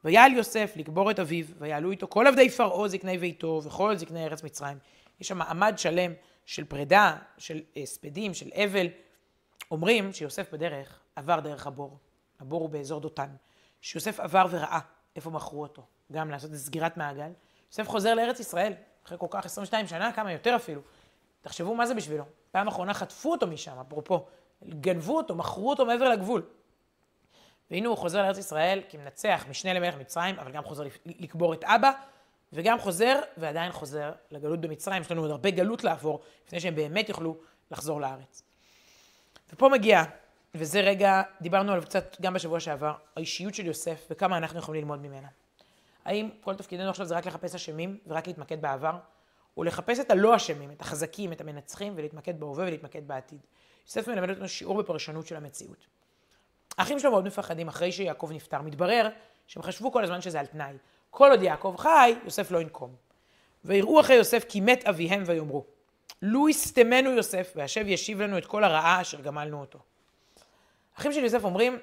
ויעל 0.03 0.33
יוסף 0.33 0.73
לקבור 0.75 1.11
את 1.11 1.19
אביו, 1.19 1.45
ויעלו 1.57 1.91
איתו 1.91 2.07
כל 2.07 2.27
עבדי 2.27 2.49
פרעה 2.49 2.87
זקני 2.87 3.17
ביתו, 3.17 3.61
וכל 3.65 3.95
זקני 3.95 4.25
ארץ 4.25 4.43
מצרים. 4.43 4.77
יש 5.19 5.27
שם 5.27 5.37
מעמד 5.37 5.73
שלם 5.77 6.13
של 6.45 6.65
פרידה, 6.65 7.15
של 7.37 7.61
הספדים, 7.75 8.33
של 8.33 8.49
אבל. 8.55 8.87
אומרים 9.71 10.13
שיוסף 10.13 10.53
בדרך 10.53 10.99
עבר 11.15 11.39
דרך 11.39 11.67
הבור. 11.67 11.97
הבור 12.39 12.61
הוא 12.61 12.69
באזור 12.69 12.99
דותן. 12.99 13.29
שיוסף 13.81 14.19
עבר 14.19 14.45
וראה 14.49 14.79
איפה 15.15 15.29
מכרו 15.29 15.61
אותו, 15.61 15.85
גם 16.11 16.31
לעשות 16.31 16.51
סגירת 16.53 16.97
מעגל. 16.97 17.31
יוסף 17.67 17.87
חוזר 17.87 18.13
לארץ 18.13 18.39
ישראל, 18.39 18.73
אחרי 19.05 19.17
כל 19.17 19.27
כך 19.29 19.45
22 19.45 19.87
שנה, 19.87 20.11
כמה 20.11 20.31
יותר 20.31 20.55
אפילו. 20.55 20.81
תחשבו 21.41 21.75
מה 21.75 21.85
זה 21.85 21.93
בשבילו. 21.93 22.23
פעם 22.51 22.67
אחרונה 22.67 22.93
חטפו 22.93 23.31
אותו 23.31 23.47
משם, 23.47 23.79
אפרופו. 23.79 24.25
גנבו 24.69 25.17
אותו, 25.17 25.35
מכרו 25.35 25.69
אותו 25.69 25.85
מעבר 25.85 26.09
לגבול. 26.09 26.43
והנה 27.71 27.87
הוא 27.87 27.97
חוזר 27.97 28.21
לארץ 28.21 28.37
ישראל 28.37 28.81
כמנצח, 28.89 29.45
משנה 29.49 29.73
למלך 29.73 29.95
מצרים, 29.97 30.39
אבל 30.39 30.51
גם 30.51 30.63
חוזר 30.63 30.83
לקבור 31.05 31.53
את 31.53 31.63
אבא, 31.63 31.91
וגם 32.53 32.79
חוזר, 32.79 33.19
ועדיין 33.37 33.71
חוזר 33.71 34.11
לגלות 34.31 34.61
במצרים. 34.61 35.01
יש 35.01 35.11
לנו 35.11 35.21
עוד 35.21 35.31
הרבה 35.31 35.51
גלות 35.51 35.83
לעבור, 35.83 36.19
לפני 36.47 36.59
שהם 36.59 36.75
באמת 36.75 37.09
יוכלו 37.09 37.37
לחזור 37.71 38.01
לארץ. 38.01 38.50
ופה 39.53 39.69
מגיע, 39.69 40.03
וזה 40.55 40.81
רגע, 40.81 41.21
דיברנו 41.41 41.71
עליו 41.71 41.83
קצת 41.83 42.17
גם 42.21 42.33
בשבוע 42.33 42.59
שעבר, 42.59 42.93
האישיות 43.15 43.55
של 43.55 43.65
יוסף 43.65 44.07
וכמה 44.09 44.37
אנחנו 44.37 44.59
יכולים 44.59 44.81
ללמוד 44.81 44.99
ממנה. 44.99 45.27
האם 46.05 46.29
כל 46.41 46.55
תפקידנו 46.55 46.89
עכשיו 46.89 47.05
זה 47.05 47.15
רק 47.15 47.25
לחפש 47.25 47.55
אשמים 47.55 47.97
ורק 48.07 48.27
להתמקד 48.27 48.61
בעבר, 48.61 48.97
או 49.57 49.63
לחפש 49.63 49.99
את 49.99 50.11
הלא 50.11 50.35
אשמים, 50.35 50.71
את 50.71 50.81
החזקים, 50.81 51.33
את 51.33 51.41
המנצחים, 51.41 51.93
ולהתמקד 51.95 52.39
בהווה 52.39 52.65
ולהתמקד 52.65 53.07
בעתיד. 53.07 53.39
יוסף 53.85 54.07
מלמד 54.07 54.29
אותנו 54.29 54.47
שיעור 54.47 54.81
בפרשנות 54.81 55.27
של 55.27 55.35
המציאות. 55.35 55.87
האחים 56.77 56.99
שלו 56.99 57.11
מאוד 57.11 57.25
מפחדים 57.25 57.67
אחרי 57.67 57.91
שיעקב 57.91 58.29
נפטר. 58.33 58.61
מתברר 58.61 59.09
שהם 59.47 59.63
חשבו 59.63 59.91
כל 59.91 60.03
הזמן 60.03 60.21
שזה 60.21 60.39
על 60.39 60.45
תנאי. 60.45 60.73
כל 61.09 61.31
עוד 61.31 61.41
יעקב 61.41 61.75
חי, 61.77 62.15
יוסף 62.25 62.51
לא 62.51 62.61
ינקום. 62.61 62.95
ויראו 63.65 63.99
אחרי 63.99 64.15
יוסף 64.15 64.45
כי 64.49 64.61
מת 64.61 64.85
אביהם 64.85 65.23
ויאמרו, 65.25 65.65
לו 66.21 66.49
יסתמנו 66.49 67.09
יוסף, 67.09 67.53
והשב 67.55 67.87
ישיב 67.87 68.21
לנו 68.21 68.37
את 68.37 68.45
כל 68.45 68.63
הרעה 68.63 69.01
אשר 69.01 69.21
גמלנו 69.21 69.61
אותו. 69.61 69.79
אחים 70.99 71.13
של 71.13 71.23
יוסף 71.23 71.43
אומרים, 71.43 71.79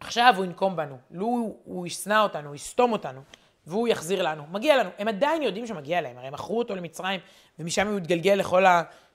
עכשיו 0.00 0.34
הוא 0.36 0.44
ינקום 0.44 0.76
בנו, 0.76 0.98
לו 1.10 1.56
הוא 1.64 1.86
ישנא 1.86 2.22
אותנו, 2.22 2.48
הוא 2.48 2.54
יסתום 2.54 2.92
אותנו, 2.92 3.20
והוא 3.66 3.88
יחזיר 3.88 4.22
לנו. 4.22 4.46
מגיע 4.50 4.76
לנו. 4.76 4.90
הם 4.98 5.08
עדיין 5.08 5.42
יודעים 5.42 5.66
שמגיע 5.66 6.00
להם, 6.00 6.18
הרי 6.18 6.26
הם 6.26 6.34
מכרו 6.34 6.58
אותו 6.58 6.76
למצרים, 6.76 7.20
ומשם 7.58 7.88
הוא 7.88 7.98
יתגלגל 7.98 8.34
לכל 8.34 8.64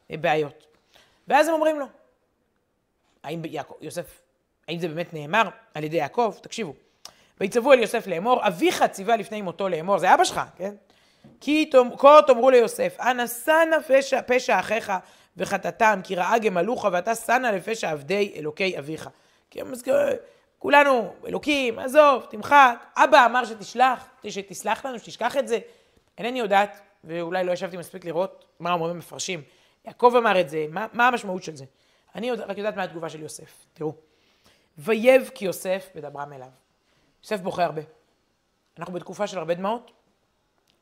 הבעיות. 0.09 0.65
ואז 1.27 1.47
הם 1.47 1.53
אומרים 1.53 1.79
לו, 1.79 1.85
האם 3.23 3.45
יעקב, 3.45 3.73
יוסף, 3.81 4.21
האם 4.67 4.79
זה 4.79 4.87
באמת 4.87 5.13
נאמר 5.13 5.49
על 5.73 5.83
ידי 5.83 5.97
יעקב? 5.97 6.35
תקשיבו. 6.41 6.73
ויצוו 7.39 7.73
אל 7.73 7.79
יוסף 7.79 8.07
לאמור, 8.07 8.47
אביך 8.47 8.83
ציווה 8.83 9.15
לפני 9.15 9.41
מותו 9.41 9.69
לאמור, 9.69 9.97
זה 9.97 10.13
אבא 10.13 10.23
שלך, 10.23 10.41
כן? 10.57 10.75
כי 11.41 11.69
כה 11.97 12.19
תאמרו 12.27 12.49
ליוסף, 12.49 12.97
אנא 12.99 13.27
שנא 13.27 13.77
פשע, 13.87 14.21
פשע 14.27 14.59
אחיך 14.59 14.93
וחטאתם, 15.37 15.99
כי 16.03 16.15
רעה 16.15 16.39
גמלוך, 16.39 16.87
ואתה 16.91 17.15
שנא 17.15 17.47
לפשע 17.47 17.91
עבדי 17.91 18.33
אלוקי 18.35 18.79
אביך. 18.79 19.09
כי 19.49 19.61
הם 19.61 19.73
כולנו, 20.59 21.13
אלוקים, 21.27 21.79
עזוב, 21.79 22.25
תמחק. 22.29 22.85
אבא 22.95 23.25
אמר 23.25 23.45
שתשלח, 23.45 24.09
שתסלח 24.27 24.85
לנו, 24.85 24.99
שתשכח 24.99 25.37
את 25.37 25.47
זה. 25.47 25.59
אינני 26.17 26.39
יודעת, 26.39 26.79
ואולי 27.03 27.43
לא 27.43 27.51
ישבתי 27.51 27.77
מספיק 27.77 28.05
לראות 28.05 28.45
מה 28.59 28.73
אומרים 28.73 28.91
המפרשים. 28.91 29.41
יעקב 29.85 30.13
אמר 30.17 30.41
את 30.41 30.49
זה, 30.49 30.65
מה, 30.69 30.87
מה 30.93 31.07
המשמעות 31.07 31.43
של 31.43 31.55
זה? 31.55 31.65
אני 32.15 32.31
רק 32.31 32.57
יודעת 32.57 32.75
מה 32.75 32.83
התגובה 32.83 33.09
של 33.09 33.21
יוסף. 33.21 33.65
תראו. 33.73 33.93
ויב 34.77 35.31
כי 35.35 35.45
יוסף 35.45 35.89
בדברם 35.95 36.33
אליו. 36.33 36.49
יוסף 37.23 37.39
בוכה 37.39 37.63
הרבה. 37.63 37.81
אנחנו 38.79 38.93
בתקופה 38.93 39.27
של 39.27 39.37
הרבה 39.37 39.53
דמעות, 39.53 39.91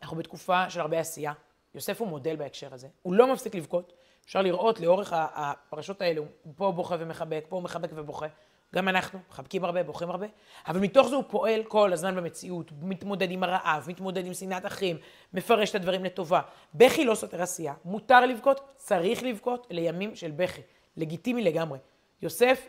אנחנו 0.02 0.18
בתקופה 0.18 0.70
של 0.70 0.80
הרבה 0.80 1.00
עשייה. 1.00 1.34
יוסף 1.76 2.02
הוא 2.02 2.08
מודל 2.08 2.36
בהקשר 2.36 2.74
הזה. 2.74 2.88
הוא 3.02 3.14
לא 3.14 3.34
מפסיק 3.34 3.56
לבכות. 3.56 3.94
אפשר 4.26 4.42
לראות 4.42 4.80
לאורך 4.80 5.14
הפרשות 5.16 6.02
האלה, 6.02 6.20
הוא 6.20 6.28
פה 6.56 6.72
בוכה 6.72 6.96
ומחבק, 7.00 7.46
פה 7.50 7.56
הוא 7.56 7.64
מחבק 7.64 7.90
ובוכה. 7.96 8.28
גם 8.76 8.88
אנחנו 8.88 9.20
מחבקים 9.30 9.66
הרבה, 9.66 9.84
בוכים 9.84 10.10
הרבה, 10.10 10.26
אבל 10.68 10.80
מתוך 10.80 11.08
זה 11.08 11.16
הוא 11.16 11.24
פועל 11.28 11.64
כל 11.64 11.94
הזמן 11.94 12.16
במציאות, 12.16 12.72
מתמודד 12.82 13.32
עם 13.32 13.44
הרעב, 13.44 13.86
מתמודד 13.88 14.26
עם 14.26 14.34
שנאת 14.34 14.66
אחים, 14.66 14.98
מפרש 15.34 15.70
את 15.70 15.76
הדברים 15.76 16.04
לטובה. 16.04 16.42
בכי 16.74 17.06
לא 17.06 17.16
סותר 17.16 17.42
עשייה, 17.42 17.74
מותר 17.86 18.26
לבכות, 18.26 18.60
צריך 18.76 19.24
לבכות 19.24 19.68
לימים 19.70 20.16
של 20.16 20.32
בכי, 20.32 20.62
לגיטימי 20.98 21.44
לגמרי. 21.44 21.80
יוסף, 22.22 22.68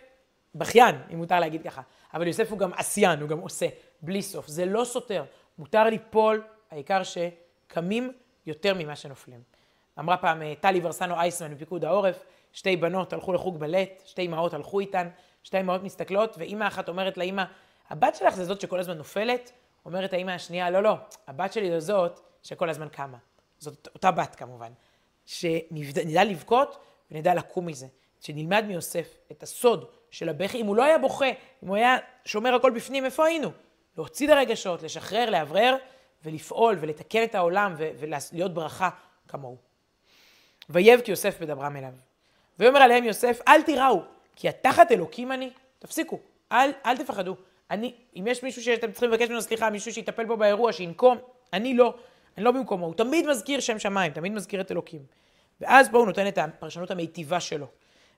בכיין, 0.55 0.97
אם 1.13 1.19
מותר 1.19 1.41
להגיד 1.41 1.63
ככה, 1.63 1.83
אבל 2.15 2.27
יוסף 2.27 2.51
הוא 2.51 2.59
גם 2.59 2.73
עשיין, 2.73 3.21
הוא 3.21 3.29
גם 3.29 3.39
עושה, 3.39 3.67
בלי 4.03 4.23
סוף. 4.23 4.49
זה 4.49 4.67
לא 4.67 4.85
סותר, 4.85 5.25
מותר 5.59 5.85
ליפול, 5.85 6.43
העיקר 6.71 7.03
שקמים 7.03 8.13
יותר 8.47 8.75
ממה 8.75 8.97
שנופלים. 8.97 9.43
אמרה 9.99 10.17
פעם 10.17 10.43
אה, 10.43 10.55
טלי 10.61 10.81
ורסנו 10.83 11.15
אייסמן 11.15 11.53
מפיקוד 11.53 11.85
העורף, 11.85 12.25
שתי 12.53 12.77
בנות 12.77 13.13
הלכו 13.13 13.33
לחוג 13.33 13.59
בלט, 13.61 14.03
שתי 14.07 14.27
אמהות 14.27 14.55
הלכו 14.55 14.81
איתן, 14.81 15.09
שתי 15.43 15.61
אמהות 15.61 15.83
מסתכלות, 15.83 16.39
ואימא 16.39 16.67
אחת 16.67 16.89
אומרת 16.89 17.17
לאימא, 17.17 17.45
הבת 17.91 18.15
שלך 18.15 18.35
זה 18.35 18.45
זאת 18.45 18.61
שכל 18.61 18.81
הזמן 18.81 18.97
נופלת? 18.97 19.53
אומרת 19.87 20.13
האימא 20.13 20.31
השנייה, 20.31 20.71
לא, 20.71 20.83
לא, 20.83 20.95
הבת 21.27 21.53
שלי 21.53 21.81
זו 21.81 21.87
זאת 21.87 22.21
שכל 22.43 22.71
הזמן 22.71 22.89
קמה. 22.89 23.19
זאת 23.59 23.89
אותה 23.95 24.11
בת 24.11 24.35
כמובן. 24.35 24.73
שנדע 25.27 26.25
לבכות 26.25 26.79
ונדע 27.11 27.35
לקום 27.35 27.67
מזה. 27.67 27.87
שנלמד 28.21 28.65
מיוסף 28.67 29.17
את 29.33 29.43
הסוד 29.43 29.91
של 30.11 30.29
הבכי. 30.29 30.61
אם 30.61 30.67
הוא 30.67 30.77
לא 30.77 30.85
היה 30.85 30.99
בוכה, 30.99 31.29
אם 31.63 31.69
הוא 31.69 31.77
היה 31.77 31.97
שומר 32.25 32.55
הכל 32.55 32.71
בפנים, 32.71 33.05
איפה 33.05 33.27
היינו? 33.27 33.51
להוציא 33.97 34.27
את 34.27 34.33
הרגשות, 34.33 34.83
לשחרר, 34.83 35.31
לאוורר, 35.31 35.77
ולפעול 36.25 36.77
ולתקן 36.81 37.25
את 37.25 37.35
העולם 37.35 37.75
ולהיות 37.79 38.55
ברכה 38.55 38.89
כמוהו. 39.29 39.57
ויבק 40.71 41.09
יוסף 41.09 41.41
בדברם 41.41 41.77
אליו. 41.77 41.93
ויאמר 42.59 42.83
עליהם 42.83 43.05
יוסף, 43.05 43.41
אל 43.49 43.63
תיראו, 43.63 44.03
כי 44.37 44.49
התחת 44.49 44.93
אלוקים 44.93 45.33
אני, 45.33 45.51
תפסיקו, 45.79 46.21
אל, 46.53 46.71
אל 46.87 46.97
תפחדו. 46.97 47.37
אני, 47.71 47.95
אם 48.17 48.25
יש 48.27 48.43
מישהו 48.43 48.63
שאתם 48.63 48.93
צריכים 48.93 49.11
לבקש 49.11 49.29
ממנו 49.29 49.43
סליחה, 49.43 49.71
מישהו 49.71 49.93
שיטפל 49.93 50.27
פה 50.27 50.37
באירוע, 50.37 50.73
שינקום, 50.73 51.19
אני 51.53 51.75
לא, 51.75 51.95
אני 52.37 52.45
לא 52.45 52.51
במקומו. 52.51 52.87
הוא 52.87 52.95
תמיד 52.95 53.27
מזכיר 53.27 53.61
שם 53.61 53.79
שמיים, 53.79 54.13
תמיד 54.13 54.33
מזכיר 54.33 54.61
את 54.61 54.73
אלוקים. 54.73 55.01
ואז 55.61 55.89
הוא 55.93 56.07
נותן 56.07 56.29
את 56.29 56.39
הפרשנות 56.39 56.91
המיטיבה 56.91 57.41
שלו. 57.41 57.67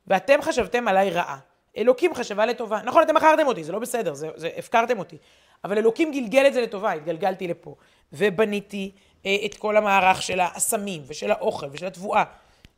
ואתם 0.06 0.42
חשבתם 0.42 0.88
עליי 0.88 1.10
רעה, 1.10 1.38
אלוקים 1.76 2.14
חשבה 2.14 2.46
לטובה. 2.46 2.80
נכון, 2.84 3.02
אתם 3.02 3.14
מכרתם 3.14 3.46
אותי, 3.46 3.64
זה 3.64 3.72
לא 3.72 3.78
בסדר, 3.78 4.14
זה, 4.14 4.28
זה 4.36 4.50
הפקרתם 4.56 4.98
אותי. 4.98 5.16
אבל 5.64 5.78
אלוקים 5.78 6.12
גלגל 6.12 6.46
את 6.46 6.54
זה 6.54 6.60
לטובה, 6.60 6.92
התגלגלתי 6.92 7.48
לפה. 7.48 7.74
ובניתי 8.12 8.90
אה, 9.26 9.36
את 9.44 9.54
כל 9.54 9.76
המערך 9.76 10.22
של 10.22 10.40
האסמים, 10.40 11.02
ושל 11.06 11.30
האוכל, 11.30 11.66
ושל 11.72 11.86
התבואה. 11.86 12.24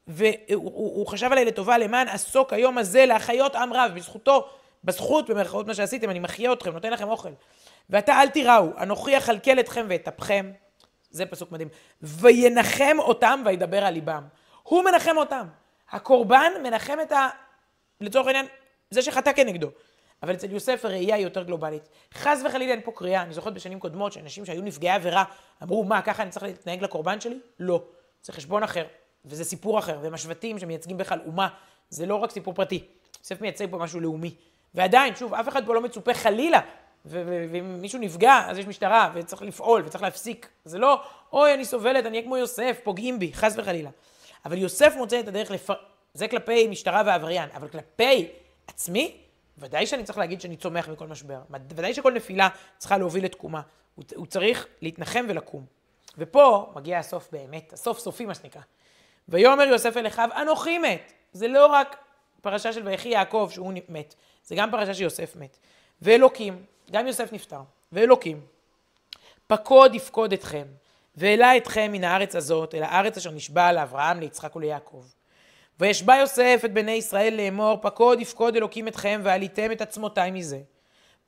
והוא 0.09 1.07
חשב 1.07 1.33
עליי 1.33 1.45
לטובה 1.45 1.79
למען 1.79 2.09
עסוק 2.09 2.53
היום 2.53 2.79
הזה 2.79 3.07
להחיות 3.07 3.55
עם 3.55 3.73
רב, 3.73 3.93
בזכותו, 3.95 4.49
בזכות 4.85 5.31
במרכאות 5.31 5.67
מה 5.67 5.75
שעשיתם, 5.75 6.11
אני 6.11 6.19
מחיה 6.19 6.53
אתכם, 6.53 6.73
נותן 6.73 6.93
לכם 6.93 7.09
אוכל. 7.09 7.29
ועתה 7.91 8.21
אל 8.21 8.29
תיראו, 8.29 8.69
אנוכי 8.79 9.19
אכלכל 9.19 9.61
אתכם 9.61 9.87
ואטפכם, 9.89 10.53
זה 11.11 11.27
פסוק 11.27 11.53
מדהים, 11.53 11.69
וינחם 12.03 12.97
אותם 12.99 13.43
וידבר 13.47 13.85
על 13.85 13.95
ליבם. 13.95 14.23
הוא 14.63 14.85
מנחם 14.85 15.17
אותם. 15.17 15.47
הקורבן 15.91 16.53
מנחם 16.63 16.99
את 17.03 17.13
ה... 17.13 17.29
לצורך 18.01 18.27
העניין, 18.27 18.47
זה 18.91 19.03
שחטא 19.03 19.33
כנגדו. 19.33 19.71
אבל 20.23 20.35
אצל 20.35 20.51
יוסף 20.51 20.85
הראייה 20.85 21.17
היא 21.17 21.25
יותר 21.25 21.43
גלובלית. 21.43 21.89
חס 22.15 22.43
וחלילה 22.47 22.73
אין 22.73 22.81
פה 22.85 22.93
קריאה. 22.95 23.23
אני 23.23 23.35
זוכרת 23.35 23.55
בשנים 23.55 23.81
קודמות 23.81 24.13
שאנשים 24.13 24.45
שהיו 24.45 24.63
נפגעי 24.63 24.91
עבירה 24.91 25.25
אמרו, 25.63 25.85
מה, 25.85 26.03
ככה 26.03 26.23
אני 26.23 26.31
צריך 26.31 26.43
להתנהג 26.43 26.83
לקורבן 26.83 27.21
שלי? 27.21 27.39
לא. 27.59 27.83
זה 28.23 28.33
חשבון 28.33 28.63
אחר. 28.63 28.85
וזה 29.25 29.45
סיפור 29.45 29.79
אחר, 29.79 29.99
והם 30.03 30.15
השבטים 30.15 30.59
שמייצגים 30.59 30.97
בכלל 30.97 31.19
אומה, 31.27 31.49
זה 31.91 32.07
לא 32.07 32.17
רק 32.17 32.31
סיפור 32.31 32.55
פרטי, 32.55 32.85
יוסף 33.21 33.41
מייצג 33.41 33.67
פה 33.71 33.79
משהו 33.79 34.01
לאומי. 34.01 34.35
ועדיין, 34.75 35.17
שוב, 35.17 35.35
אף 35.35 35.49
אחד 35.49 35.67
פה 35.67 35.75
לא 35.75 35.81
מצופה 35.81 36.15
חלילה, 36.15 36.61
ואם 37.05 37.81
מישהו 37.81 37.99
נפגע, 37.99 38.43
אז 38.49 38.59
יש 38.59 38.67
משטרה, 38.67 39.11
וצריך 39.15 39.43
לפעול, 39.43 39.83
וצריך 39.87 40.03
להפסיק. 40.03 40.49
זה 40.65 40.79
לא, 40.79 41.03
אוי, 41.33 41.55
אני 41.55 41.65
סובלת, 41.65 42.07
אני 42.07 42.17
אהיה 42.17 42.27
כמו 42.27 42.37
יוסף, 42.37 42.81
פוגעים 42.85 43.19
בי, 43.19 43.33
חס 43.33 43.55
וחלילה. 43.57 43.91
אבל 44.45 44.59
יוסף 44.59 44.95
מוצא 44.97 45.21
את 45.21 45.29
הדרך 45.29 45.51
לפ... 45.51 45.71
זה 46.15 46.29
כלפי 46.29 46.69
משטרה 46.69 47.03
ועבריין, 47.07 47.49
אבל 47.55 47.69
כלפי 47.69 48.29
עצמי, 48.67 49.17
ודאי 49.59 49.87
שאני 49.87 50.05
צריך 50.05 50.19
להגיד 50.19 50.41
שאני 50.41 50.57
צומח 50.57 50.89
מכל 50.89 51.07
משבר. 51.07 51.41
ודאי 51.51 51.95
שכל 51.95 52.13
נפילה 52.13 52.49
צריכה 52.79 52.99
להוביל 52.99 53.25
לתקומה. 53.25 53.61
הוא, 53.95 54.05
הוא 54.15 54.27
צריך 54.27 54.67
להתנחם 54.81 55.25
ולקום. 55.29 55.65
ופה 56.19 56.73
מגיע 56.75 56.99
הסוף 56.99 57.29
באמת, 57.33 57.73
הסוף 57.73 57.99
סופי 57.99 58.27
מה 58.27 58.35
שנקרא. 58.35 58.63
ויאמר 59.29 59.65
יוסף 59.65 59.97
אל 59.97 60.07
אחיו, 60.07 60.29
אנוכי 60.43 60.79
מת. 60.79 61.13
זה 61.33 61.49
לא 61.49 61.67
רק 61.67 61.97
פרשה 62.43 62.73
של 62.73 62.89
ויחי 62.89 63.09
יעקב 63.09 63.49
שהוא 63.53 63.73
מת, 63.89 64.15
זה 64.45 64.55
גם 64.55 64.71
פרשה 64.71 64.95
שיוסף 64.95 65.37
מת. 65.37 65.59
ואלוקים, 66.03 66.65
גם 66.91 67.07
יוסף 67.07 67.33
נפטר, 67.33 67.61
ואלוקים, 67.93 68.41
פקוד 69.47 69.95
יפקוד 69.95 70.33
אתכם, 70.33 70.67
והעלה 71.15 71.57
אתכם 71.57 71.93
מן 71.93 72.05
הארץ 72.05 72.37
הזאת, 72.37 72.75
אל 72.75 72.83
הארץ 72.83 73.17
אשר 73.17 73.31
נשבע 73.31 73.73
לאברהם, 73.73 74.21
ליצחק 74.21 74.57
וליעקב. 74.57 75.05
וישבע 75.83 76.17
יוסף 76.17 76.63
את 76.65 76.73
בני 76.73 76.93
ישראל 76.93 77.35
לאמור, 77.37 77.79
פקוד 77.83 78.21
יפקוד 78.21 78.57
אלוקים 78.57 78.89
אתכם, 78.89 79.21
ועליתם 79.25 79.73
את 79.73 79.81
עצמותי 79.81 80.31
מזה. 80.33 80.61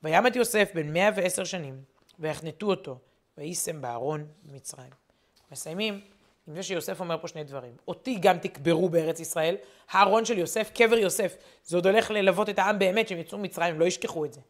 וימת 0.03 0.35
יוסף 0.35 0.71
בן 0.73 0.93
מאה 0.93 1.09
ועשר 1.15 1.43
שנים, 1.43 1.81
ויחנתו 2.19 2.65
אותו, 2.65 2.97
ויישם 3.37 3.81
בארון 3.81 4.27
במצרים. 4.43 4.89
מסיימים 5.51 6.01
עם 6.47 6.55
זה 6.55 6.63
שיוסף 6.63 6.99
אומר 6.99 7.17
פה 7.21 7.27
שני 7.27 7.43
דברים. 7.43 7.73
אותי 7.87 8.15
גם 8.19 8.37
תקברו 8.37 8.89
בארץ 8.89 9.19
ישראל, 9.19 9.55
הארון 9.89 10.25
של 10.25 10.37
יוסף, 10.37 10.71
קבר 10.75 10.97
יוסף, 10.97 11.37
זה 11.63 11.77
עוד 11.77 11.87
הולך 11.87 12.11
ללוות 12.11 12.49
את 12.49 12.59
העם 12.59 12.79
באמת, 12.79 13.07
שהם 13.07 13.17
יצאו 13.17 13.37
ממצרים, 13.37 13.73
הם 13.73 13.79
לא 13.79 13.85
ישכחו 13.85 14.25
את 14.25 14.33
זה. 14.33 14.41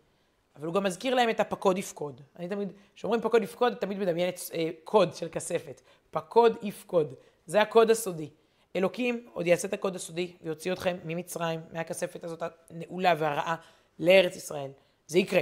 אבל 0.55 0.65
הוא 0.65 0.73
גם 0.73 0.83
מזכיר 0.83 1.15
להם 1.15 1.29
את 1.29 1.39
הפקוד 1.39 1.77
יפקוד. 1.77 2.21
אני 2.39 2.47
תמיד, 2.47 2.73
כשאומרים 2.95 3.21
פקוד 3.21 3.43
יפקוד, 3.43 3.73
תמיד 3.73 3.99
מדמיין 3.99 4.29
את 4.29 4.39
אה, 4.53 4.69
קוד 4.83 5.15
של 5.15 5.29
כספת. 5.29 5.81
פקוד 6.11 6.57
יפקוד, 6.61 7.13
זה 7.45 7.61
הקוד 7.61 7.91
הסודי. 7.91 8.29
אלוקים 8.75 9.25
עוד 9.33 9.47
יעשה 9.47 9.67
את 9.67 9.73
הקוד 9.73 9.95
הסודי 9.95 10.33
ויוציא 10.41 10.73
אתכם 10.73 10.97
ממצרים, 11.03 11.59
מהכספת 11.71 12.23
הזאת 12.23 12.43
הנעולה 12.69 13.13
והרעה, 13.17 13.55
לארץ 13.99 14.35
ישראל. 14.35 14.71
זה 15.07 15.19
יקרה. 15.19 15.41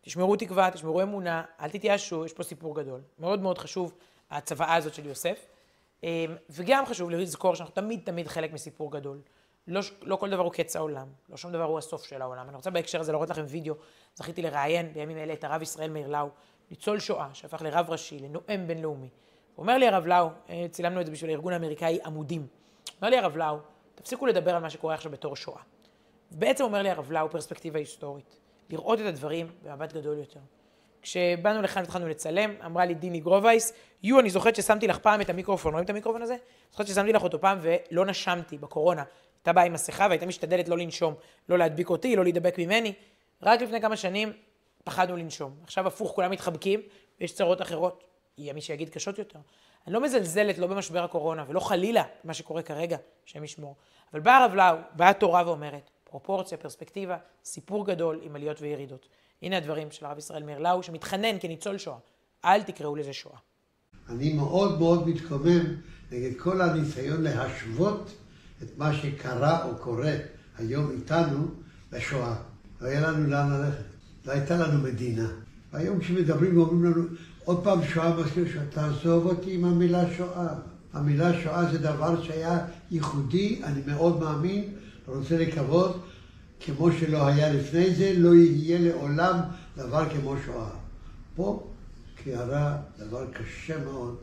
תשמרו 0.00 0.36
תקווה, 0.36 0.70
תשמרו 0.70 1.02
אמונה, 1.02 1.44
אל 1.60 1.70
תתייאשו, 1.70 2.24
יש 2.24 2.32
פה 2.32 2.42
סיפור 2.42 2.76
גדול. 2.76 3.00
מאוד 3.18 3.40
מאוד 3.40 3.58
חשוב 3.58 3.94
הצוואה 4.30 4.74
הזאת 4.74 4.94
של 4.94 5.06
יוסף. 5.06 5.46
אמ, 6.02 6.08
וגם 6.50 6.86
חשוב 6.86 7.10
לזכור 7.10 7.54
שאנחנו 7.54 7.74
תמיד 7.74 8.00
תמיד 8.04 8.28
חלק 8.28 8.52
מסיפור 8.52 8.92
גדול. 8.92 9.20
לא, 9.66 9.80
לא 10.02 10.16
כל 10.16 10.30
דבר 10.30 10.42
הוא 10.42 10.52
קץ 10.52 10.76
העולם, 10.76 11.06
לא 11.28 11.36
שום 11.36 11.52
דבר 11.52 11.64
הוא 11.64 11.78
הסוף 11.78 12.04
של 12.04 12.22
העולם. 12.22 12.48
אני 12.48 12.56
רוצה 12.56 12.70
בהקשר 12.70 13.00
הזה 13.00 13.12
להראות 13.12 13.30
לכם 13.30 13.44
וידאו, 13.48 13.74
זכיתי 14.14 14.42
לראיין 14.42 14.92
בימים 14.92 15.18
אלה 15.18 15.32
את 15.32 15.44
הרב 15.44 15.62
ישראל 15.62 15.90
מאיר 15.90 16.08
לאו, 16.08 16.28
ניצול 16.70 16.98
שואה, 16.98 17.28
שהפך 17.32 17.62
לרב 17.62 17.90
ראשי, 17.90 18.18
לנואם 18.18 18.66
בינלאומי. 18.66 19.08
אומר 19.58 19.78
לי 19.78 19.88
הרב 19.88 20.06
לאו, 20.06 20.28
אה, 20.50 20.66
צילמנו 20.70 21.00
את 21.00 21.06
זה 21.06 21.12
בשביל 21.12 21.30
הארגון 21.30 21.52
האמריקאי 21.52 21.98
עמודים. 22.04 22.46
אומר 22.96 23.10
לי 23.10 23.18
הרב 23.18 23.36
לאו, 23.36 23.58
תפסיקו 23.94 24.26
לדבר 24.26 24.54
על 24.54 24.62
מה 24.62 24.70
שקורה 24.70 24.94
עכשיו 24.94 25.12
בתור 25.12 25.36
שואה. 25.36 25.62
ובעצם 26.32 26.64
אומר 26.64 26.82
לי 26.82 26.90
הרב 26.90 27.12
לאו 27.12 27.30
פרספקטיבה 27.30 27.78
היסטורית, 27.78 28.36
לראות 28.70 29.00
את 29.00 29.04
הדברים 29.04 29.52
במבט 29.62 29.92
גדול 29.92 30.18
יותר. 30.18 30.40
כשבאנו 31.02 31.62
לכאן 31.62 31.82
והתחלנו 31.82 32.08
לצלם, 32.08 32.54
אמרה 32.64 32.84
לי 32.84 32.94
דיני 32.94 33.20
גרובייס, 33.20 33.72
יו, 34.02 34.20
אני 34.20 34.30
זוכרת 34.30 34.56
ששמתי 34.56 34.86
לך 34.86 34.98
פעם 34.98 35.20
את 35.20 35.30
המיקרופון, 35.30 35.72
רואים 35.72 35.84
את 35.84 35.90
המיקרופון 35.90 36.22
הזה? 36.22 36.36
זוכרת 36.70 36.86
ששמתי 36.86 37.12
לך 37.12 37.22
אותו 37.22 37.40
פעם 37.40 37.58
ולא 37.62 38.06
נשמתי 38.06 38.58
בקורונה. 38.58 39.04
הייתה 39.38 39.52
באה 39.52 39.64
עם 39.64 39.72
מסכה 39.72 40.06
והייתה 40.08 40.26
משתדלת 40.26 40.68
לא 40.68 40.78
לנשום, 40.78 41.14
לא 41.48 41.58
להדביק 41.58 41.90
אותי, 41.90 42.16
לא 42.16 42.22
להידבק 42.22 42.58
ממני. 42.58 42.92
רק 43.42 43.62
לפני 43.62 43.80
כמה 43.80 43.96
שנים 43.96 44.32
פחדנו 44.84 45.16
לנשום. 45.16 45.54
עכשיו 45.62 45.86
הפוך, 45.86 46.12
כולם 46.14 46.30
מתחבקים, 46.30 46.80
ויש 47.20 47.34
צרות 47.34 47.62
אחרות, 47.62 48.04
יהיה 48.38 48.52
מי 48.52 48.60
שיגיד 48.60 48.88
קשות 48.88 49.18
יותר. 49.18 49.38
אני 49.86 49.94
לא 49.94 50.00
מזלזלת 50.02 50.58
לא 50.58 50.66
במשבר 50.66 51.04
הקורונה 51.04 51.44
ולא 51.48 51.60
חלילה 51.60 52.02
מה 52.24 52.34
שקורה 52.34 52.62
כרגע, 52.62 52.96
השם 53.26 53.44
ישמור. 53.44 53.76
אבל 54.12 54.20
בא 54.20 54.36
הרב 54.36 54.54
לאו, 54.54 54.76
באה 54.96 55.08
התורה 55.08 55.42
ואומרת, 55.46 55.90
פרופורציה, 56.04 56.58
פרספקטיבה, 56.58 57.16
סיפור 57.44 57.86
גדול 57.86 58.18
עם 58.22 58.36
עליות 58.36 58.60
וירידות. 58.60 59.08
הנה 59.42 59.56
הדברים 59.56 59.90
של 59.90 60.06
הרב 60.06 60.18
ישראל 60.18 60.42
מאיר 60.42 60.58
לאו, 60.58 60.82
שמתחנן 60.82 61.38
כניצול 61.40 61.78
שואה. 61.78 61.96
אל 62.44 62.62
תקראו 62.62 62.96
לזה 62.96 63.12
שואה. 63.12 63.38
אני 64.08 64.32
מאוד 64.32 64.78
מאוד 64.78 65.08
מתקומם 65.08 65.76
נגד 66.10 66.38
כל 66.38 66.60
הניסיון 66.60 67.22
להשוות 67.22 68.10
את 68.62 68.78
מה 68.78 68.94
שקרה 68.94 69.64
או 69.64 69.76
קורה 69.76 70.14
היום 70.58 70.90
איתנו 70.90 71.46
לשואה. 71.92 72.34
לא 72.80 72.88
היה 72.88 73.00
לנו 73.00 73.26
לאן 73.26 73.50
ללכת. 73.52 73.84
לא 74.26 74.32
הייתה 74.32 74.56
לנו 74.56 74.82
מדינה. 74.82 75.28
היום 75.72 76.00
כשמדברים 76.00 76.58
ואומרים 76.58 76.84
לנו, 76.84 77.04
עוד 77.44 77.64
פעם 77.64 77.84
שואה 77.84 78.16
מזכיר 78.16 78.48
שואה, 78.52 78.64
תעזוב 78.64 79.26
אותי 79.26 79.54
עם 79.54 79.64
המילה 79.64 80.14
שואה. 80.16 80.54
המילה 80.92 81.42
שואה 81.42 81.72
זה 81.72 81.78
דבר 81.78 82.22
שהיה 82.22 82.66
ייחודי, 82.90 83.60
אני 83.64 83.80
מאוד 83.86 84.20
מאמין, 84.20 84.64
רוצה 85.06 85.38
לקוות 85.38 86.06
כמו 86.60 86.92
שלא 86.92 87.26
היה 87.26 87.52
לפני 87.52 87.94
זה, 87.94 88.12
לא 88.16 88.34
יהיה 88.34 88.78
לעולם 88.78 89.38
דבר 89.76 90.08
כמו 90.10 90.34
שואה. 90.46 90.70
פה 91.36 91.66
קערה, 92.24 92.76
דבר 92.98 93.26
קשה 93.32 93.84
מאוד, 93.84 94.16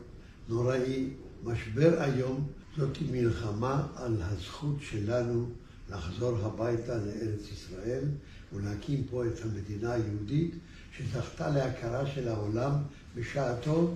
נוראי, 0.48 1.08
משבר 1.44 2.04
איום. 2.04 2.46
זאת 2.76 2.98
מלחמה 3.10 3.86
על 3.96 4.16
הזכות 4.20 4.76
שלנו 4.80 5.46
לחזור 5.90 6.38
הביתה 6.42 6.94
לארץ 6.96 7.52
ישראל 7.52 8.04
ולהקים 8.52 9.04
פה 9.10 9.26
את 9.26 9.32
המדינה 9.44 9.92
היהודית 9.92 10.54
שזכתה 10.98 11.48
להכרה 11.48 12.06
של 12.06 12.28
העולם 12.28 12.72
בשעתו 13.14 13.94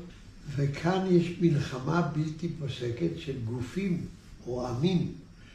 וכאן 0.56 1.06
יש 1.10 1.38
מלחמה 1.40 2.02
בלתי 2.02 2.48
פוסקת 2.48 3.10
של 3.16 3.40
גופים 3.44 4.06
או 4.46 4.66
עמים 4.66 5.14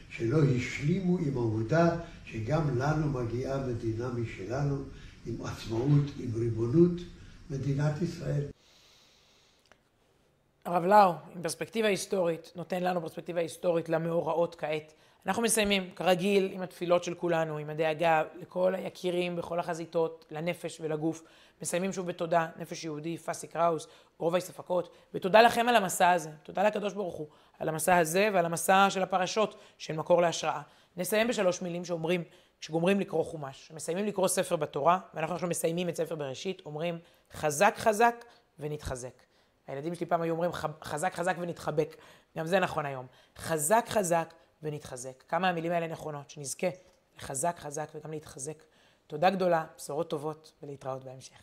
שלא 0.10 0.38
השלימו 0.44 1.18
עם 1.18 1.38
העובדה 1.38 1.98
שגם 2.26 2.78
לנו 2.78 3.08
מגיעה 3.08 3.68
מדינה 3.68 4.10
משלנו 4.10 4.84
עם 5.26 5.36
עצמאות, 5.46 6.06
עם 6.20 6.30
ריבונות, 6.36 7.02
מדינת 7.50 8.02
ישראל. 8.02 8.44
הרב 10.66 10.86
לאו, 10.86 11.14
עם 11.36 11.42
פרספקטיבה 11.42 11.88
היסטורית, 11.88 12.52
נותן 12.56 12.84
לנו 12.84 13.02
פרספקטיבה 13.02 13.42
היסטורית 13.42 13.90
למאורעות 13.90 14.56
כעת. 14.56 14.94
אנחנו 15.28 15.42
מסיימים, 15.44 15.92
כרגיל, 15.96 16.50
עם 16.54 16.62
התפילות 16.62 17.04
של 17.04 17.14
כולנו, 17.14 17.58
עם 17.58 17.70
הדאגה 17.70 18.24
לכל 18.36 18.76
היקירים 18.76 19.36
בכל 19.36 19.60
החזיתות, 19.60 20.26
לנפש 20.32 20.82
ולגוף. 20.82 21.24
מסיימים 21.62 21.94
שוב 21.94 22.08
בתודה, 22.08 22.48
נפש 22.58 22.84
יהודי, 22.84 23.18
פאסי 23.18 23.48
קראוס, 23.48 23.88
רובע 24.18 24.40
ספקות, 24.40 24.96
ותודה 25.14 25.42
לכם 25.42 25.70
על 25.70 25.76
המסע 25.76 26.12
הזה, 26.12 26.30
תודה 26.44 26.64
לקדוש 26.64 26.94
ברוך 26.94 27.16
הוא, 27.16 27.28
על 27.60 27.70
המסע 27.70 27.98
הזה 27.98 28.30
ועל 28.34 28.46
המסע 28.46 28.88
של 28.90 29.02
הפרשות, 29.02 29.56
של 29.78 29.96
מקור 29.96 30.22
להשראה. 30.22 30.62
נסיים 30.98 31.28
בשלוש 31.28 31.62
מילים 31.62 31.86
שאומרים, 31.86 32.24
כשגומרים 32.60 33.00
לקרוא 33.00 33.24
חומש, 33.24 33.72
מסיימים 33.76 34.06
לקרוא 34.06 34.28
ספר 34.28 34.56
בתורה, 34.56 35.00
ואנחנו 35.14 35.36
עכשיו 35.36 35.50
מסיימים 35.50 35.90
את 35.90 35.96
ספר 35.96 36.16
בראשית, 36.16 36.62
אומרים 36.66 37.00
חזק 37.34 37.74
חזק 37.78 38.26
ונתחזק. 38.60 39.24
הילדים 39.68 39.96
שלי 39.96 40.06
פעם 40.06 40.22
היו 40.22 40.34
אומרים 40.34 40.52
חזק 40.84 41.14
חזק 41.16 41.36
ונתחבק, 41.40 41.96
גם 42.38 42.46
זה 42.46 42.60
נכון 42.60 42.86
היום. 42.86 43.06
חזק 43.38 43.86
חזק 43.90 44.34
ונתחזק. 44.62 45.24
כמה 45.28 45.50
המילים 45.50 45.72
האלה 45.72 45.88
נכונות, 45.88 46.30
שנזכה 46.30 46.68
לחזק 47.18 47.56
חזק 47.60 47.90
וגם 47.96 48.12
להתחזק. 48.12 48.64
תודה 49.08 49.30
גדולה, 49.30 49.66
בשורות 49.78 50.10
טובות 50.10 50.54
ולהתראות 50.64 51.04
בהמשך. 51.04 51.42